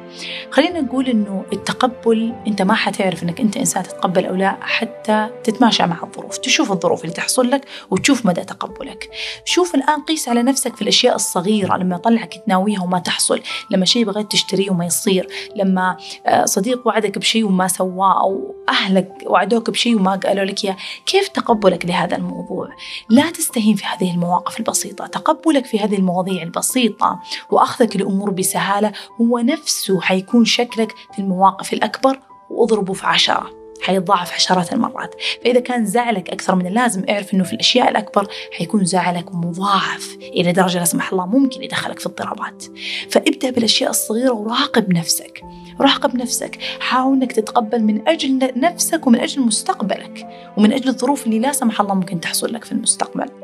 [0.50, 5.86] خلينا نقول إنه التقبل أنت ما حتعرف إنك أنت إنسان تتقبل أو لا حتى تتماشى
[5.86, 9.10] مع الظروف تشوف الظروف اللي تحصل لك وتشوف مدى تقبلك.
[9.44, 13.40] شوف الآن قيس على نفسك في الأشياء الصغيرة لما يطلعك تناويها وما تحصل
[13.70, 15.96] لما شيء بغيت تشتريه وما يصير لما
[16.26, 21.28] آه، صديق وعدك بشيء وما سواه أو أهلك وعدوك بشيء وما قالوا لك إياه كيف
[21.28, 22.68] تقبلك لهذا الموضوع؟
[23.08, 25.06] لا تست تستهين في هذه المواقف البسيطة.
[25.06, 32.18] تقبلك في هذه المواضيع البسيطة وأخذك لأمور بسهالة هو نفسه حيكون شكلك في المواقف الأكبر
[32.50, 33.50] وأضربه في عشرة.
[33.82, 35.14] حيتضاعف عشرات المرات.
[35.44, 38.26] فإذا كان زعلك أكثر من اللازم اعرف أنه في الأشياء الأكبر
[38.58, 42.64] حيكون زعلك مضاعف إلى درجة لا سمح الله ممكن يدخلك في اضطرابات.
[43.10, 45.42] فابدأ بالأشياء الصغيرة وراقب نفسك.
[45.80, 46.58] راقب نفسك.
[46.80, 50.26] حاول إنك تتقبل من أجل نفسك ومن أجل مستقبلك
[50.56, 53.43] ومن أجل الظروف اللي لا سمح الله ممكن تحصل لك في المستقبل.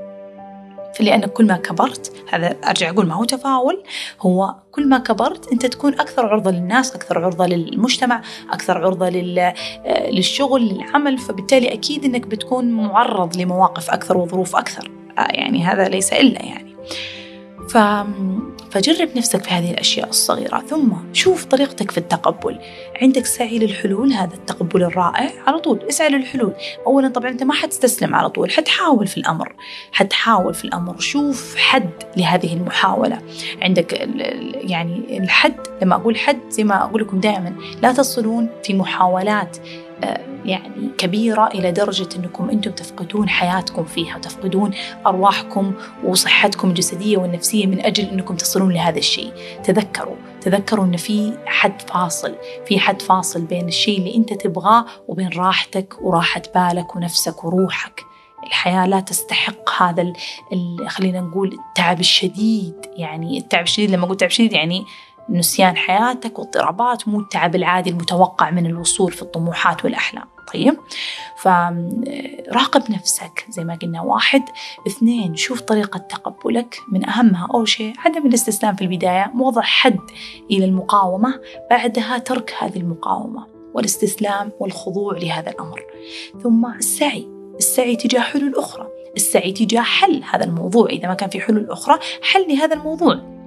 [1.00, 3.82] لأنك كل ما كبرت هذا أرجع أقول ما هو تفاؤل
[4.20, 8.22] هو كل ما كبرت أنت تكون أكثر عرضة للناس أكثر عرضة للمجتمع
[8.52, 9.08] أكثر عرضة
[10.10, 14.90] للشغل للعمل فبالتالي أكيد أنك بتكون معرض لمواقف أكثر وظروف أكثر.
[15.18, 16.76] يعني هذا ليس إلا يعني.
[17.70, 17.78] ف...
[18.70, 20.58] فجرب نفسك في هذه الأشياء الصغيرة.
[20.58, 22.58] ثم شوف طريقتك في التقبل.
[23.02, 25.30] عندك سعي للحلول هذا التقبل الرائع.
[25.46, 26.52] على طول اسعى للحلول.
[26.86, 29.52] أولا طبعا أنت ما حتستسلم على طول حتحاول في الأمر.
[29.92, 30.98] حتحاول في الأمر.
[30.98, 33.18] شوف حد لهذه المحاولة.
[33.62, 33.92] عندك
[34.54, 39.56] يعني الحد لما أقول حد زي ما أقول لكم دائما لا تصلون في محاولات.
[40.44, 44.70] يعني كبيرة إلى درجة أنكم أنتم تفقدون حياتكم فيها تفقدون
[45.06, 45.72] أرواحكم
[46.04, 49.32] وصحتكم الجسدية والنفسية من أجل أنكم تصلون لهذا الشيء.
[49.64, 52.34] تذكروا تذكروا أن في حد فاصل
[52.66, 58.10] في حد فاصل بين الشيء اللي أنت تبغاه وبين راحتك وراحة بالك ونفسك وروحك.
[58.46, 60.12] الحياة لا تستحق هذا
[60.88, 64.84] خلينا نقول التعب الشديد يعني التعب الشديد لما أقول تعب شديد يعني
[65.30, 70.24] نسيان حياتك واضطرابات مو التعب العادي المتوقع من الوصول في الطموحات والأحلام.
[70.54, 70.76] طيب؟
[71.36, 74.42] فراقب نفسك زي ما قلنا واحد
[74.86, 76.80] اثنين شوف طريقة تقبلك.
[76.92, 80.00] من أهمها أول شيء عدم الاستسلام في البداية موضع حد
[80.50, 85.82] إلى المقاومة بعدها ترك هذه المقاومة والاستسلام والخضوع لهذا الأمر.
[86.42, 87.28] ثم السعي
[87.58, 90.88] السعي تجاه حلول أخرى السعي تجاه حل هذا الموضوع.
[90.88, 93.39] إذا ما كان في حلول أخرى حل لهذا الموضوع.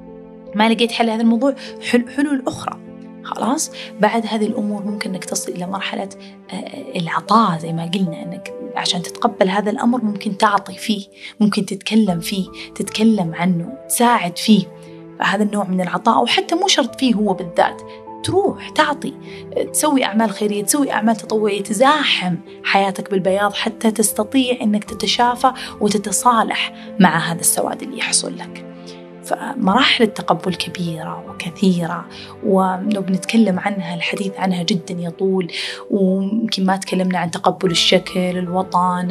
[0.55, 1.55] ما لقيت حل لهذا الموضوع
[1.91, 2.79] حل حلول أخرى.
[3.23, 6.09] خلاص؟ بعد هذه الأمور ممكن أنك تصل إلى مرحلة
[6.53, 11.07] آه، العطاء زي ما قلنا أنك عشان تتقبل هذا الأمر ممكن تعطي فيه
[11.39, 14.63] ممكن تتكلم فيه تتكلم عنه تساعد فيه.
[15.19, 17.81] فهذا النوع من العطاء أو حتى مو شرط فيه هو بالذات.
[18.23, 19.13] تروح تعطي
[19.73, 27.17] تسوي أعمال خيرية تسوي أعمال تطوعية تزاحم حياتك بالبياض حتى تستطيع أنك تتشافى وتتصالح مع
[27.17, 28.72] هذا السواد اللي يحصل لك.
[29.25, 32.05] فمراحل التقبل كبيرة وكثيرة
[32.43, 35.51] ولو بنتكلم عنها الحديث عنها جدا يطول
[35.91, 39.07] ويمكن ما تكلمنا عن تقبل الشكل الوطن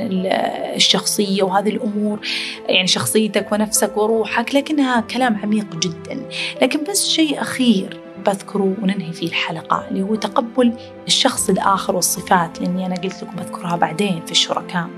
[0.74, 2.20] الشخصية وهذه الأمور
[2.68, 6.22] يعني شخصيتك ونفسك وروحك لكنها كلام عميق جدا.
[6.62, 10.72] لكن بس شيء أخير بذكره وننهي فيه الحلقة اللي هو تقبل
[11.06, 14.88] الشخص الآخر والصفات لأني أنا قلت لكم بذكرها بعدين في الشركاء.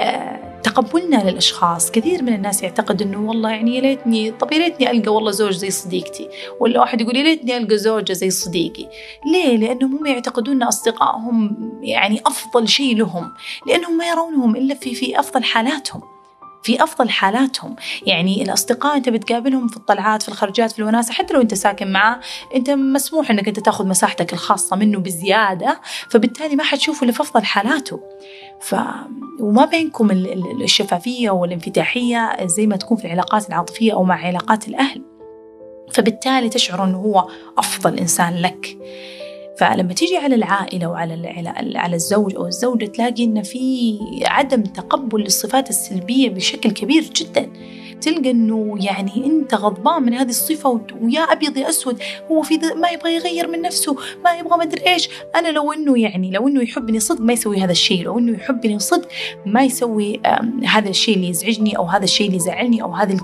[0.00, 1.90] آه تقبلنا للأشخاص.
[1.90, 5.52] كثير من الناس يعتقد إنه والله يعني يا ليتني طب يا ليتني ألقى والله زوج
[5.52, 6.28] زي صديقتي
[6.60, 8.88] ولا واحد يقول يا ليتني ألقى زوجة زي صديقي.
[9.32, 13.32] ليه؟ لانهم هم يعتقدون إن أصدقائهم يعني أفضل شيء لهم
[13.66, 16.17] لأنهم ما يرونهم إلا في في أفضل حالاتهم.
[16.62, 17.76] في أفضل حالاتهم.
[18.06, 22.20] يعني الأصدقاء أنت بتقابلهم في الطلعات في الخرجات في الوناسة حتى لو أنت ساكن معاه
[22.54, 27.44] أنت مسموح إنك أنت تاخذ مساحتك الخاصة منه بزيادة فبالتالي ما حتشوفه إلا في أفضل
[27.44, 28.00] حالاته.
[28.60, 28.74] ف
[29.40, 30.10] وما بينكم
[30.62, 35.02] الشفافية والانفتاحية زي ما تكون في العلاقات العاطفية أو مع علاقات الأهل.
[35.92, 37.28] فبالتالي تشعر إنه هو
[37.58, 38.78] أفضل إنسان لك.
[39.58, 41.32] فلما تيجي على العائلة وعلى
[41.76, 47.50] على الزوج أو الزوجة تلاقي إن في عدم تقبل للصفات السلبية بشكل كبير جدا.
[48.00, 52.88] تلقى إنه يعني أنت غضبان من هذه الصفة ويا أبيض يا أسود هو في ما
[52.88, 55.08] يبغى يغير من نفسه ما يبغى ما أدري إيش.
[55.34, 58.78] أنا لو إنه يعني لو إنه يحبني صدق ما يسوي هذا الشيء لو إنه يحبني
[58.78, 59.08] صدق
[59.46, 60.20] ما يسوي
[60.64, 63.16] هذا الشيء اللي يزعجني أو هذا الشيء اللي يزعلني أو هذا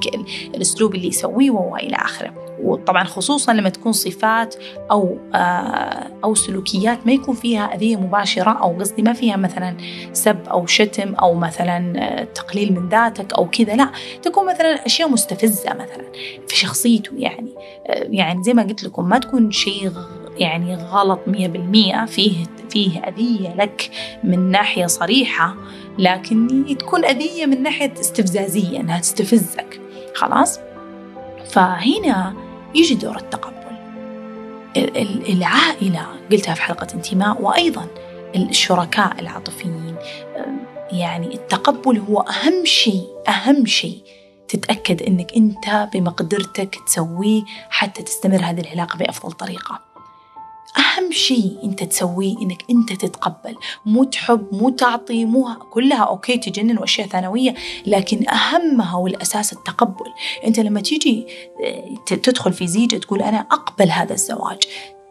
[0.55, 2.44] الأسلوب اللي يسويه وإلى آخره.
[2.63, 4.55] وطبعا خصوصا لما تكون صفات
[4.91, 9.77] أو آه، أو سلوكيات ما يكون فيها أذية مباشرة أو قصدي ما فيها مثلا
[10.13, 13.91] سب أو شتم أو مثلا آه، تقليل من ذاتك أو كذا لا
[14.23, 16.05] تكون مثلا أشياء مستفزة مثلا
[16.49, 17.55] في شخصيته يعني.
[17.87, 19.93] آه، يعني زي ما قلت لكم ما تكون شيء
[20.37, 23.91] يعني غلط مية بالمية فيه فيه أذية لك
[24.25, 25.57] من ناحية صريحة
[25.99, 29.81] لكن تكون أذية من ناحية استفزازية أنها تستفزك
[30.15, 30.61] خلاص؟
[31.51, 32.44] فهنا
[32.75, 33.55] يجي دور التقبل.
[35.29, 37.87] العائلة قلتها في حلقة انتماء وأيضا
[38.37, 39.97] الشركاء العاطفيين.
[40.93, 44.03] يعني التقبل هو أهم شيء أهم شيء
[44.49, 49.94] تتأكد أنك أنت بمقدرتك تسويه حتى تستمر هذه العلاقة بأفضل طريقة.
[50.79, 53.57] أهم شيء أنت تسويه إنك أنت تتقبل.
[53.87, 57.55] مو تحب مو تعطي مو كلها أوكي تجنن وأشياء ثانوية
[57.87, 60.11] لكن أهمها والأساس التقبل.
[60.47, 61.27] أنت لما تيجي
[61.65, 64.59] آه، تدخل في زيجة تقول أنا أقبل هذا الزواج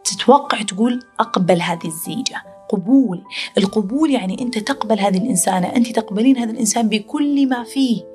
[0.03, 2.43] تتوقع تقول أقبل هذه الزيجة.
[2.69, 3.23] قبول.
[3.57, 8.12] القبول يعني أنت تقبل هذه الإنسانة أنت تقبلين هذا الإنسان بكل ما فيه.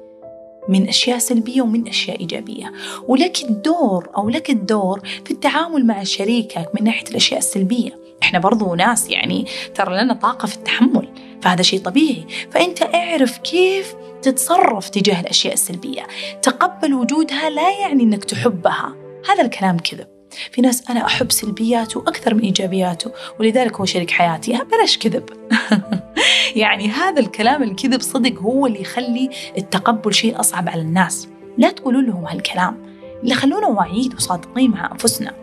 [0.69, 2.73] من أشياء سلبية ومن أشياء إيجابية.
[3.09, 7.99] ولك الدور أو لك الدور في التعامل مع شريكك من ناحية الأشياء السلبية.
[8.23, 11.09] إحنا برضو ناس يعني ترى لنا طاقة في التحمل
[11.43, 12.25] فهذا شيء طبيعي.
[12.51, 16.07] فأنت اعرف كيف تتصرف تجاه الأشياء السلبية.
[16.43, 18.95] تقبل وجودها لا يعني أنك تحبها.
[19.31, 20.07] هذا الكلام كذب.
[20.53, 23.11] في ناس أنا أحب سلبياته أكثر من إيجابياته
[23.41, 24.53] ولذلك هو شريك حياتي.
[24.53, 25.25] بلاش كذب.
[26.57, 31.29] يعني هذا الكلام الكذب صدق هو اللي يخلي التقبل شيء أصعب على الناس.
[31.59, 32.83] لا تقولوا لهم هالكلام
[33.23, 35.35] اللي خلونا واعيين وصادقين مع أنفسنا.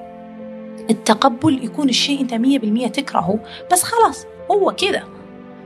[0.89, 3.39] التقبل يكون الشيء أنت مية بالمية تكرهه
[3.71, 5.03] بس خلاص هو كذا.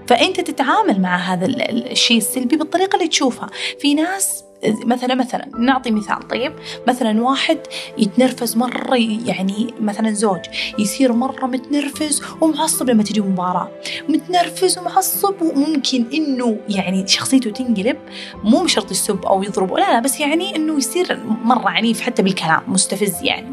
[0.08, 3.50] فأنت تتعامل مع هذا الشيء السلبي بالطريقة اللي تشوفها.
[3.80, 6.54] في ناس مثلا مثلا نعطي مثال طيب؟
[6.88, 7.58] مثلا واحد
[7.98, 8.96] يتنرفز مرة
[9.26, 10.40] يعني مثلا زوج
[10.80, 13.72] يصير مرة متنرفز ومعصب لما تجي مباراة.
[14.10, 17.98] متنرفز ومعصب وممكن إنه يعني شخصيته تنقلب
[18.44, 22.62] مو بشرط يسب أو يضرب لا لا بس يعني إنه يصير مرة عنيف حتى بالكلام
[22.68, 23.52] مستفز يعني.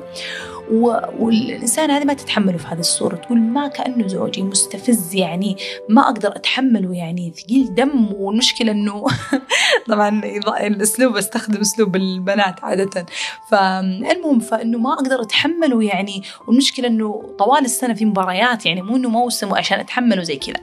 [0.71, 3.17] والإنسان هذه ما تتحمله في هذه الصورة.
[3.17, 5.57] تقول ما كأنه زوجي مستفز يعني
[5.89, 9.05] ما أقدر أتحمله يعني ثقيل دم والمشكلة أنه
[9.91, 10.23] طبعا
[10.67, 13.07] الأسلوب أستخدم أسلوب البنات عادة.
[13.51, 19.09] فالمهم فإنه ما أقدر أتحمله يعني والمشكلة أنه طوال السنة في مباريات يعني مو أنه
[19.09, 20.61] موسم عشان أتحمله زي كذا.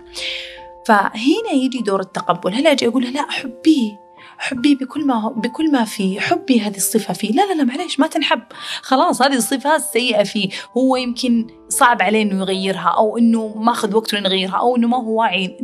[0.85, 2.53] فهنا يجي دور التقبل.
[2.53, 4.02] هل أجي أقول لا أحبيه.
[4.43, 7.31] حبي بكل ما بكل ما فيه حبي هذه الصفة فيه.
[7.31, 8.41] لا لا لا معليش ما تنحب.
[8.81, 10.49] خلاص هذه الصفات سيئة فيه.
[10.77, 14.97] هو يمكن صعب عليه إنه يغيرها أو إنه ماخذ وقته إنه يغيرها أو إنه ما
[14.97, 15.57] هو واعي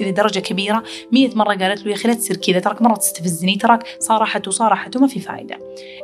[0.00, 0.82] لدرجة كبيرة.
[1.12, 4.96] مية مرة قالت له يا أخي لا تصير كذا تراك مرة تستفزني تراك صارحت وصارحت
[4.96, 5.58] وما في فائده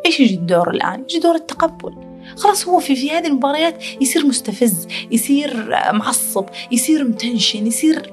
[0.06, 1.94] إيش يجي الدور الآن؟ يجي دور التقبل.
[2.36, 8.12] خلاص هو في في هذه المباريات يصير مستفز يصير معصب يصير متنشن يصير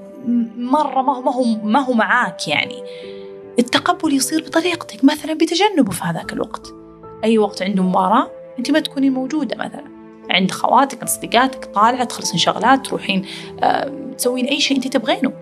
[0.57, 2.84] مرة ما ما هو ما هو معاك يعني.
[3.60, 6.74] التقبل يصير بطريقتك مثلا بتجنبه في هذاك الوقت.
[7.24, 9.84] أي وقت عنده مباراة أنت ما تكوني موجودة مثلا.
[10.30, 13.26] عند خواتك أصدقائك طالعة تخلصين شغلات تروحين
[13.64, 15.34] آه، تسوين أي شيء أنت تبغينه.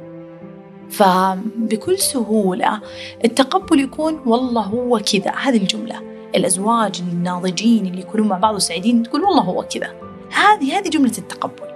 [0.89, 2.81] فبكل سهولة
[3.25, 5.31] التقبل يكون والله هو كذا.
[5.31, 6.01] هذه الجملة.
[6.35, 9.93] الأزواج الناضجين اللي يكونون مع بعض وسعيدين تقول والله هو كذا.
[10.31, 11.70] هذه هذه جملة التقبل.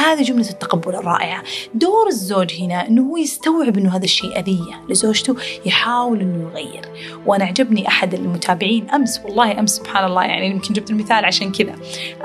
[0.00, 1.42] هذه جملة التقبل الرائعة.
[1.74, 4.84] دور الزوج هنا أنه هو يستوعب أنه هذا الشيء أذية.
[4.88, 5.36] لزوجته
[5.66, 6.88] يحاول أنه يغير.
[7.26, 11.74] وأنا عجبني أحد المتابعين أمس والله أمس سبحان الله يعني يمكن جبت المثال عشان كذا.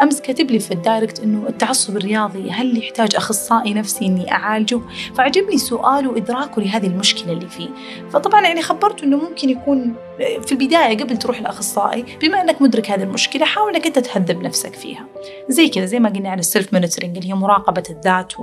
[0.01, 4.79] أمس كاتب لي في الدايركت أنه التعصب الرياضي هل يحتاج أخصائي نفسي أني أعالجه؟
[5.15, 7.69] فعجبني سؤاله وإدراكه لهذه المشكلة اللي فيه.
[8.09, 13.03] فطبعا يعني خبرته أنه ممكن يكون في البداية قبل تروح الأخصائي بما أنك مدرك هذه
[13.03, 15.05] المشكلة حاول أنك أنت تهذب نفسك فيها.
[15.49, 18.33] زي كذا زي ما قلنا عن ال self monitoring اللي هي مراقبة الذات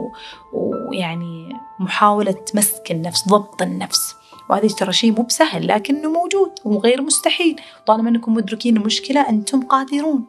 [0.53, 4.15] ويعني محاولة مسك النفس ضبط النفس.
[4.51, 7.61] وهذا ترى شيء مو بسهل لكنه موجود وغير مستحيل.
[7.87, 10.25] طالما أنكم مدركين المشكلة أنتم قادرون.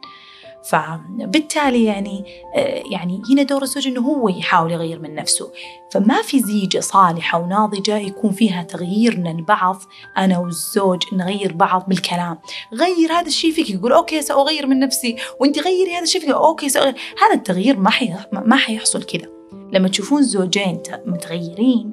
[0.64, 5.52] فبالتالي يعني آه، يعني هنا دور الزوج إنه هو يحاول يغير من نفسه.
[5.92, 9.82] فما في زيجة صالحة وناضجة يكون فيها تغييرنا لبعض
[10.18, 12.38] أنا والزوج نغير بعض بالكلام
[12.74, 16.70] غير هذا الشيء فيك يقول okay سأغير من نفسي وأنت غيري هذا الشيء فيك okay
[16.70, 16.96] سأغير.
[17.22, 18.14] هذا التغيير ما حي...
[18.32, 19.33] ما حيحصل كذا.
[19.74, 21.92] لما تشوفون زوجين متغيرين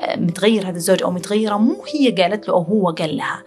[0.00, 3.42] آه، متغير هذا الزوج أو متغيرة مو هي قالت له أو هو قال لها.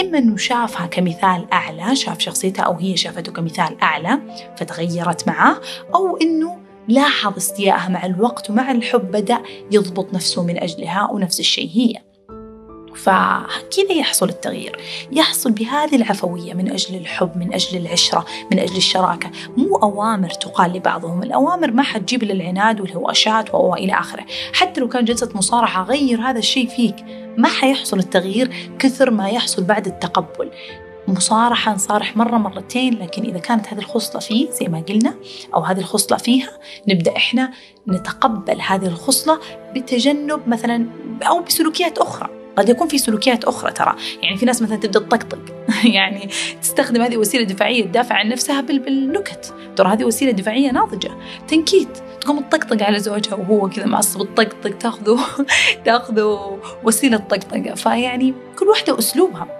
[0.00, 4.20] إما أنه شافها كمثال أعلى شاف شخصيتها أو هي شافته كمثال أعلى
[4.56, 5.56] فتغيرت معاه
[5.94, 6.58] أو أنه
[6.88, 9.38] لاحظ استيائها مع الوقت ومع الحب بدأ
[9.70, 12.09] يضبط نفسه من أجلها ونفس الشيء هي.
[12.94, 14.78] فكذا يحصل التغيير
[15.12, 19.30] يحصل بهذه العفوية من أجل الحب من أجل العشرة من أجل الشراكة.
[19.56, 24.24] مو أوامر تقال لبعضهم الأوامر ما حتجيب للعناد والهواشات وإلى آخره.
[24.52, 26.96] حتى لو كان جلسة مصارحة غير هذا الشيء فيك
[27.36, 30.50] ما حيحصل التغيير كثر ما يحصل بعد التقبل.
[31.08, 35.14] مصارحة نصارح مرة مرتين لكن إذا كانت هذه الخصلة فيه زي ما قلنا
[35.54, 36.50] أو هذه الخصلة فيها
[36.88, 37.52] نبدأ إحنا
[37.88, 39.38] نتقبل هذه الخصلة
[39.74, 40.86] بتجنب مثلا
[41.22, 42.39] أو بسلوكيات أخرى.
[42.56, 43.96] قد يكون في سلوكيات أخرى ترى.
[44.22, 45.38] يعني في ناس مثلا تبدأ تطقطق.
[45.94, 46.28] يعني
[46.62, 49.54] تستخدم هذه وسيلة دفاعية تدافع عن نفسها بالنكت.
[49.76, 51.10] ترى هذه وسيلة دفاعية ناضجة.
[51.48, 51.98] تنكيت.
[52.20, 55.18] تقوم تطقطق على زوجها وهو كذا معصب تطقطق تاخذه
[55.84, 59.59] تاخذه وسيلة طقطقة فيعني كل واحدة أسلوبها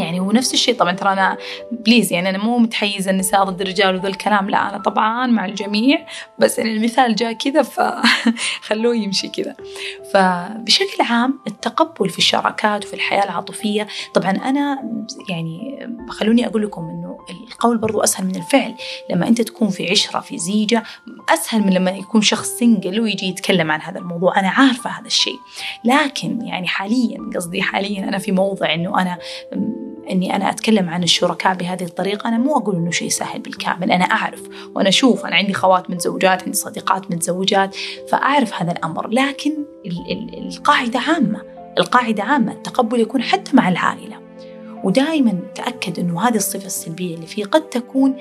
[0.00, 0.74] يعني ونفس الشيء.
[0.74, 1.36] طبعا ترى أنا
[1.72, 6.06] بليز يعني أنا مو متحيزه النساء ضد الرجال وذا الكلام لا أنا طبعا مع الجميع
[6.38, 9.56] بس يعني المثال جاء كذا فخلوه يمشي كذا.
[10.12, 14.82] فبشكل عام التقبل في الشراكات وفي الحياة العاطفية طبعا أنا
[15.28, 18.74] يعني خلوني أقول لكم إنه القول برضو أسهل من الفعل.
[19.10, 20.82] لما أنت تكون في عشرة في زيجة
[21.28, 24.40] أسهل من لما يكون شخص سنجل ويجي يتكلم عن هذا الموضوع.
[24.40, 25.38] أنا عارفة هذا الشيء.
[25.84, 29.18] لكن يعني حاليا قصدي حاليا أنا في موضع إنه أنا
[30.10, 34.04] إني أنا أتكلم عن الشركاء بهذه الطريقة أنا مو أقول إنه شيء سهل بالكامل أنا
[34.04, 34.42] أعرف
[34.74, 37.76] وأنا أشوف أنا عندي خوات متزوجات عندي صديقات متزوجات
[38.08, 39.08] فأعرف هذا الأمر.
[39.08, 39.52] لكن
[40.38, 41.42] القاعدة عامة
[41.78, 44.29] القاعدة عامة التقبل يكون حتى مع العائلة.
[44.84, 48.16] ودائما تأكد أنه هذه الصفة السلبية اللي فيه قد تكون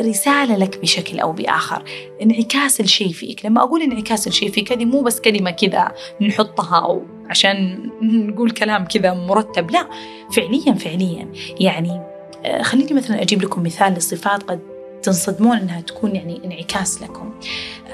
[0.00, 1.82] رسالة لك بشكل أو بآخر.
[2.22, 3.46] انعكاس الشيء فيك.
[3.46, 7.78] لما أقول انعكاس الشيء فيك هذه مو بس كلمة كذا نحطها أو عشان
[8.28, 9.70] نقول كلام كذا مرتب.
[9.70, 9.88] لا
[10.36, 11.28] فعليا فعليا.
[11.60, 12.00] يعني
[12.44, 14.60] آه، خليني مثلا أجيب لكم مثال لصفات قد
[15.02, 17.34] تنصدمون أنها تكون يعني انعكاس لكم.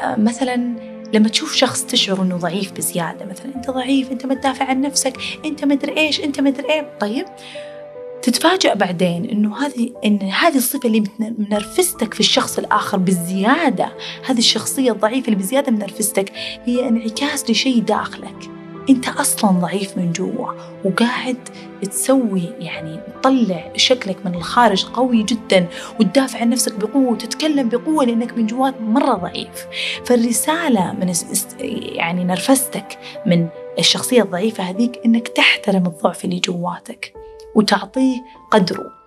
[0.03, 0.75] آه، مثلا
[1.13, 5.17] لما تشوف شخص تشعر إنه ضعيف بزيادة مثلا أنت ضعيف أنت ما تدافع عن نفسك
[5.45, 6.87] أنت ما أدري إيش أنت ما أدري إيه.
[7.01, 7.27] طيب
[8.23, 13.93] تتفاجأ بعدين إنه هذه إن هذه الصفة اللي منرفزتك في الشخص الآخر بالزيادة،
[14.27, 16.33] هذه الشخصية الضعيفة اللي بزيادة منرفزتك
[16.65, 18.51] هي انعكاس لشيء داخلك.
[18.91, 20.53] أنت أصلا ضعيف من جوا
[20.85, 21.49] وقاعد
[21.83, 25.67] تسوي يعني تطلع شكلك من الخارج قوي جدا
[26.01, 29.67] وتدافع عن نفسك بقوة وتتكلم بقوة لأنك من جواك مرة ضعيف.
[30.05, 31.13] فالرسالة من
[31.95, 33.49] يعني نرفزتك من
[33.79, 37.15] الشخصية الضعيفة هذيك إنك تحترم الضعف اللي جواتك.
[37.59, 38.99] وتعطيه قدره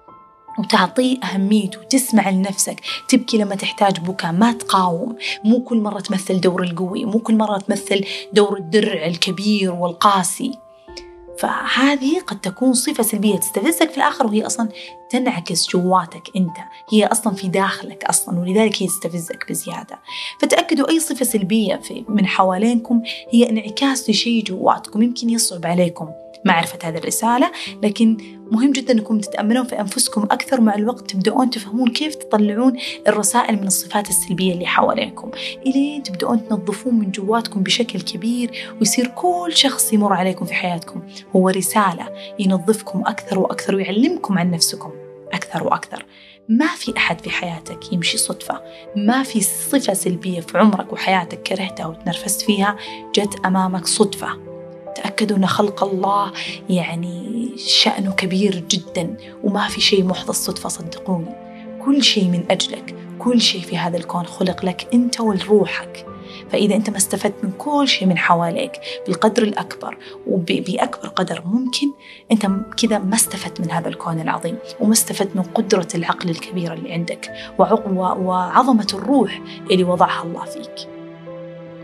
[0.60, 5.16] وتعطيه أهميته وتسمع لنفسك تبكي لما تحتاج بكاء ما تقاوم.
[5.44, 10.52] مو كل مرة تمثل دور القوي مو كل مرة تمثل دور الدرع الكبير والقاسي.
[11.38, 14.70] فهذه قد تكون صفة سلبية تستفزك في الآخر وهي أصلا
[15.10, 16.58] تنعكس جواتك أنت.
[16.90, 20.00] هي أصلا في داخلك أصلا ولذلك هي تستفزك بزيادة.
[20.40, 26.10] فتأكدوا أي صفة سلبية في من حوالينكم هي انعكاس لشيء جواتكم يمكن يصعب عليكم.
[26.46, 27.52] معرفة هذه الرسالة
[27.84, 28.18] لكن
[28.52, 32.78] مهم جدا أنكم تتأملون في أنفسكم أكثر مع الوقت تبدأون تفهمون كيف تطلعون
[33.08, 35.32] الرسائل من الصفات السلبية اللي حواليكم
[35.68, 41.02] إلين تبدأون تنظفون من جواتكم بشكل كبير ويصير كل شخص يمر عليكم في حياتكم
[41.36, 44.92] هو رسالة ينظفكم أكثر وأكثر ويعلمكم عن نفسكم
[45.34, 46.06] أكثر وأكثر.
[46.50, 48.62] ما في أحد في حياتك يمشي صدفة
[48.96, 52.78] ما في صفة سلبية في عمرك وحياتك كرهتها وتنرفزت فيها
[53.16, 54.51] جت أمامك صدفة.
[54.96, 56.32] تأكدوا أن خلق الله
[56.70, 61.36] يعني شأنه كبير جدا وما في شيء محض الصدفة صدقوني.
[61.86, 66.06] كل شيء من أجلك كل شيء في هذا الكون خلق لك أنت ولروحك.
[66.52, 68.72] فإذا أنت ما استفدت من كل شيء من حواليك
[69.08, 71.92] بالقدر الأكبر وبأكبر قدر ممكن
[72.32, 76.94] أنت كذا ما استفدت من هذا الكون العظيم وما استفدت من قدرة العقل الكبيرة اللي
[76.94, 80.90] عندك وعظمة الروح اللي وضعها الله فيك.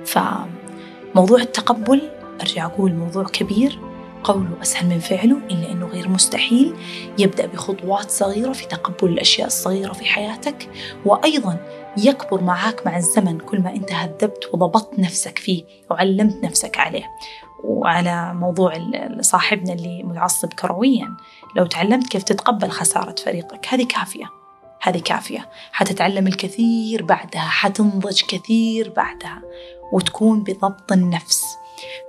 [0.06, 2.02] فموضوع التقبل
[2.42, 3.80] أرجع أقول موضوع كبير
[4.24, 6.76] قوله أسهل من فعله إلا أنه غير مستحيل.
[7.18, 10.70] يبدأ بخطوات صغيرة في تقبل الأشياء الصغيرة في حياتك
[11.06, 11.58] وأيضا
[11.98, 17.04] يكبر معك مع الزمن كل ما أنت هذبت وضبطت نفسك فيه وعلمت نفسك عليه.
[17.64, 18.74] وعلى موضوع
[19.22, 21.08] صاحبنا اللي متعصب كرويا
[21.56, 24.26] لو تعلمت كيف تتقبل خسارة فريقك هذه كافية
[24.82, 25.50] هذه كافية.
[25.72, 29.42] حتتعلم الكثير بعدها حتنضج كثير بعدها
[29.94, 31.44] وتكون بضبط النفس.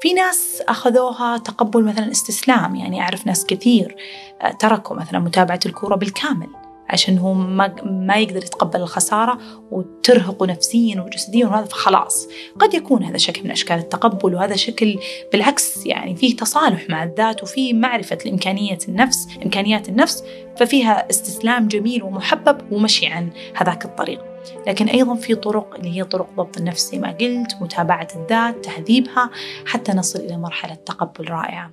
[0.01, 3.97] في ناس أخذوها تقبل مثلا استسلام يعني أعرف ناس كثير
[4.43, 6.49] آه، تركوا مثلا متابعة الكورة بالكامل
[6.89, 9.39] عشان هو ما, ما يقدر يتقبل الخسارة
[9.71, 12.29] وترهقه نفسيا وجسديا وهذا فخلاص.
[12.59, 14.99] قد يكون هذا شكل من أشكال التقبل وهذا شكل
[15.33, 20.25] بالعكس يعني فيه تصالح مع الذات وفيه معرفة لإمكانية النفس إمكانيات النفس
[20.57, 24.38] ففيها استسلام جميل ومحبب ومشي عن هذاك الطريق.
[24.67, 29.31] لكن أيضا في طرق اللي هي طرق ضبط النفس زي ما قلت متابعة الذات تهذيبها
[29.67, 31.71] حتى نصل إلى مرحلة تقبل رائعة.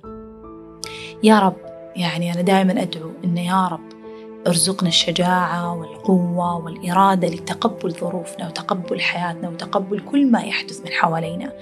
[1.22, 1.56] يا رب
[1.96, 3.96] يعني أنا دائما أدعو إن يا رب
[4.46, 11.52] ارزقنا الشجاعة والقوة والإرادة لتقبل ظروفنا وتقبل حياتنا وتقبل كل ما يحدث من حوالينا.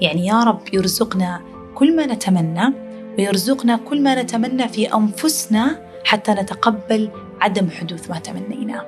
[0.00, 1.40] يعني يا رب يرزقنا
[1.74, 2.74] كل ما نتمنى
[3.18, 7.10] ويرزقنا كل ما نتمنى في أنفسنا حتى نتقبل
[7.40, 8.86] عدم حدوث ما تمنيناه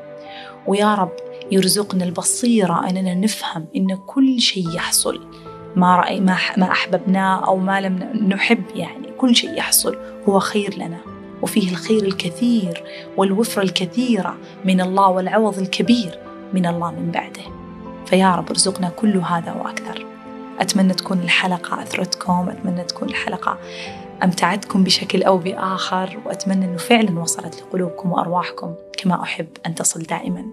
[0.67, 1.13] ويا رب
[1.51, 5.21] يرزقنا البصيرة أننا نفهم أن كل شيء يحصل.
[5.77, 7.95] ما رأي ما ما أحببناه أو ما لم
[8.29, 9.97] نحب يعني كل شيء يحصل.
[10.29, 10.99] هو خير لنا
[11.43, 12.85] وفيه الخير الكثير
[13.17, 16.19] والوفرة الكثيرة من الله والعوض الكبير
[16.55, 17.43] من الله من بعده.
[18.07, 20.07] فيا رب ارزقنا كل هذا وأكثر.
[20.61, 23.59] أتمنى تكون الحلقة أثرتكم أتمنى تكون الحلقة
[24.25, 30.45] أمتعتكم بشكل أو بآخر وأتمنى أنه فعلا وصلت لقلوبكم وأرواحكم كما أحب أن تصل دائما.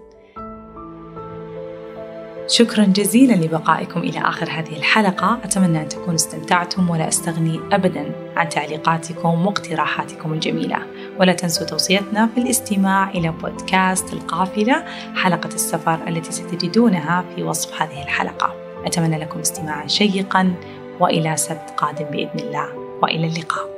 [2.48, 5.38] شكرا جزيلا لبقائكم إلى آخر هذه الحلقة.
[5.44, 10.78] أتمنى أن تكونوا استمتعتم ولا أستغني أبدا عن تعليقاتكم واقتراحاتكم الجميلة.
[11.20, 14.84] ولا تنسوا توصيتنا في الاستماع إلى بودكاست القافلة
[15.14, 18.54] حلقة السفر التي ستجدونها في وصف هذه الحلقة.
[18.84, 20.54] أتمنى لكم استماعا شيقا
[21.00, 22.68] وإلى سبت قادم بإذن الله.
[23.02, 23.75] وإلى اللقاء.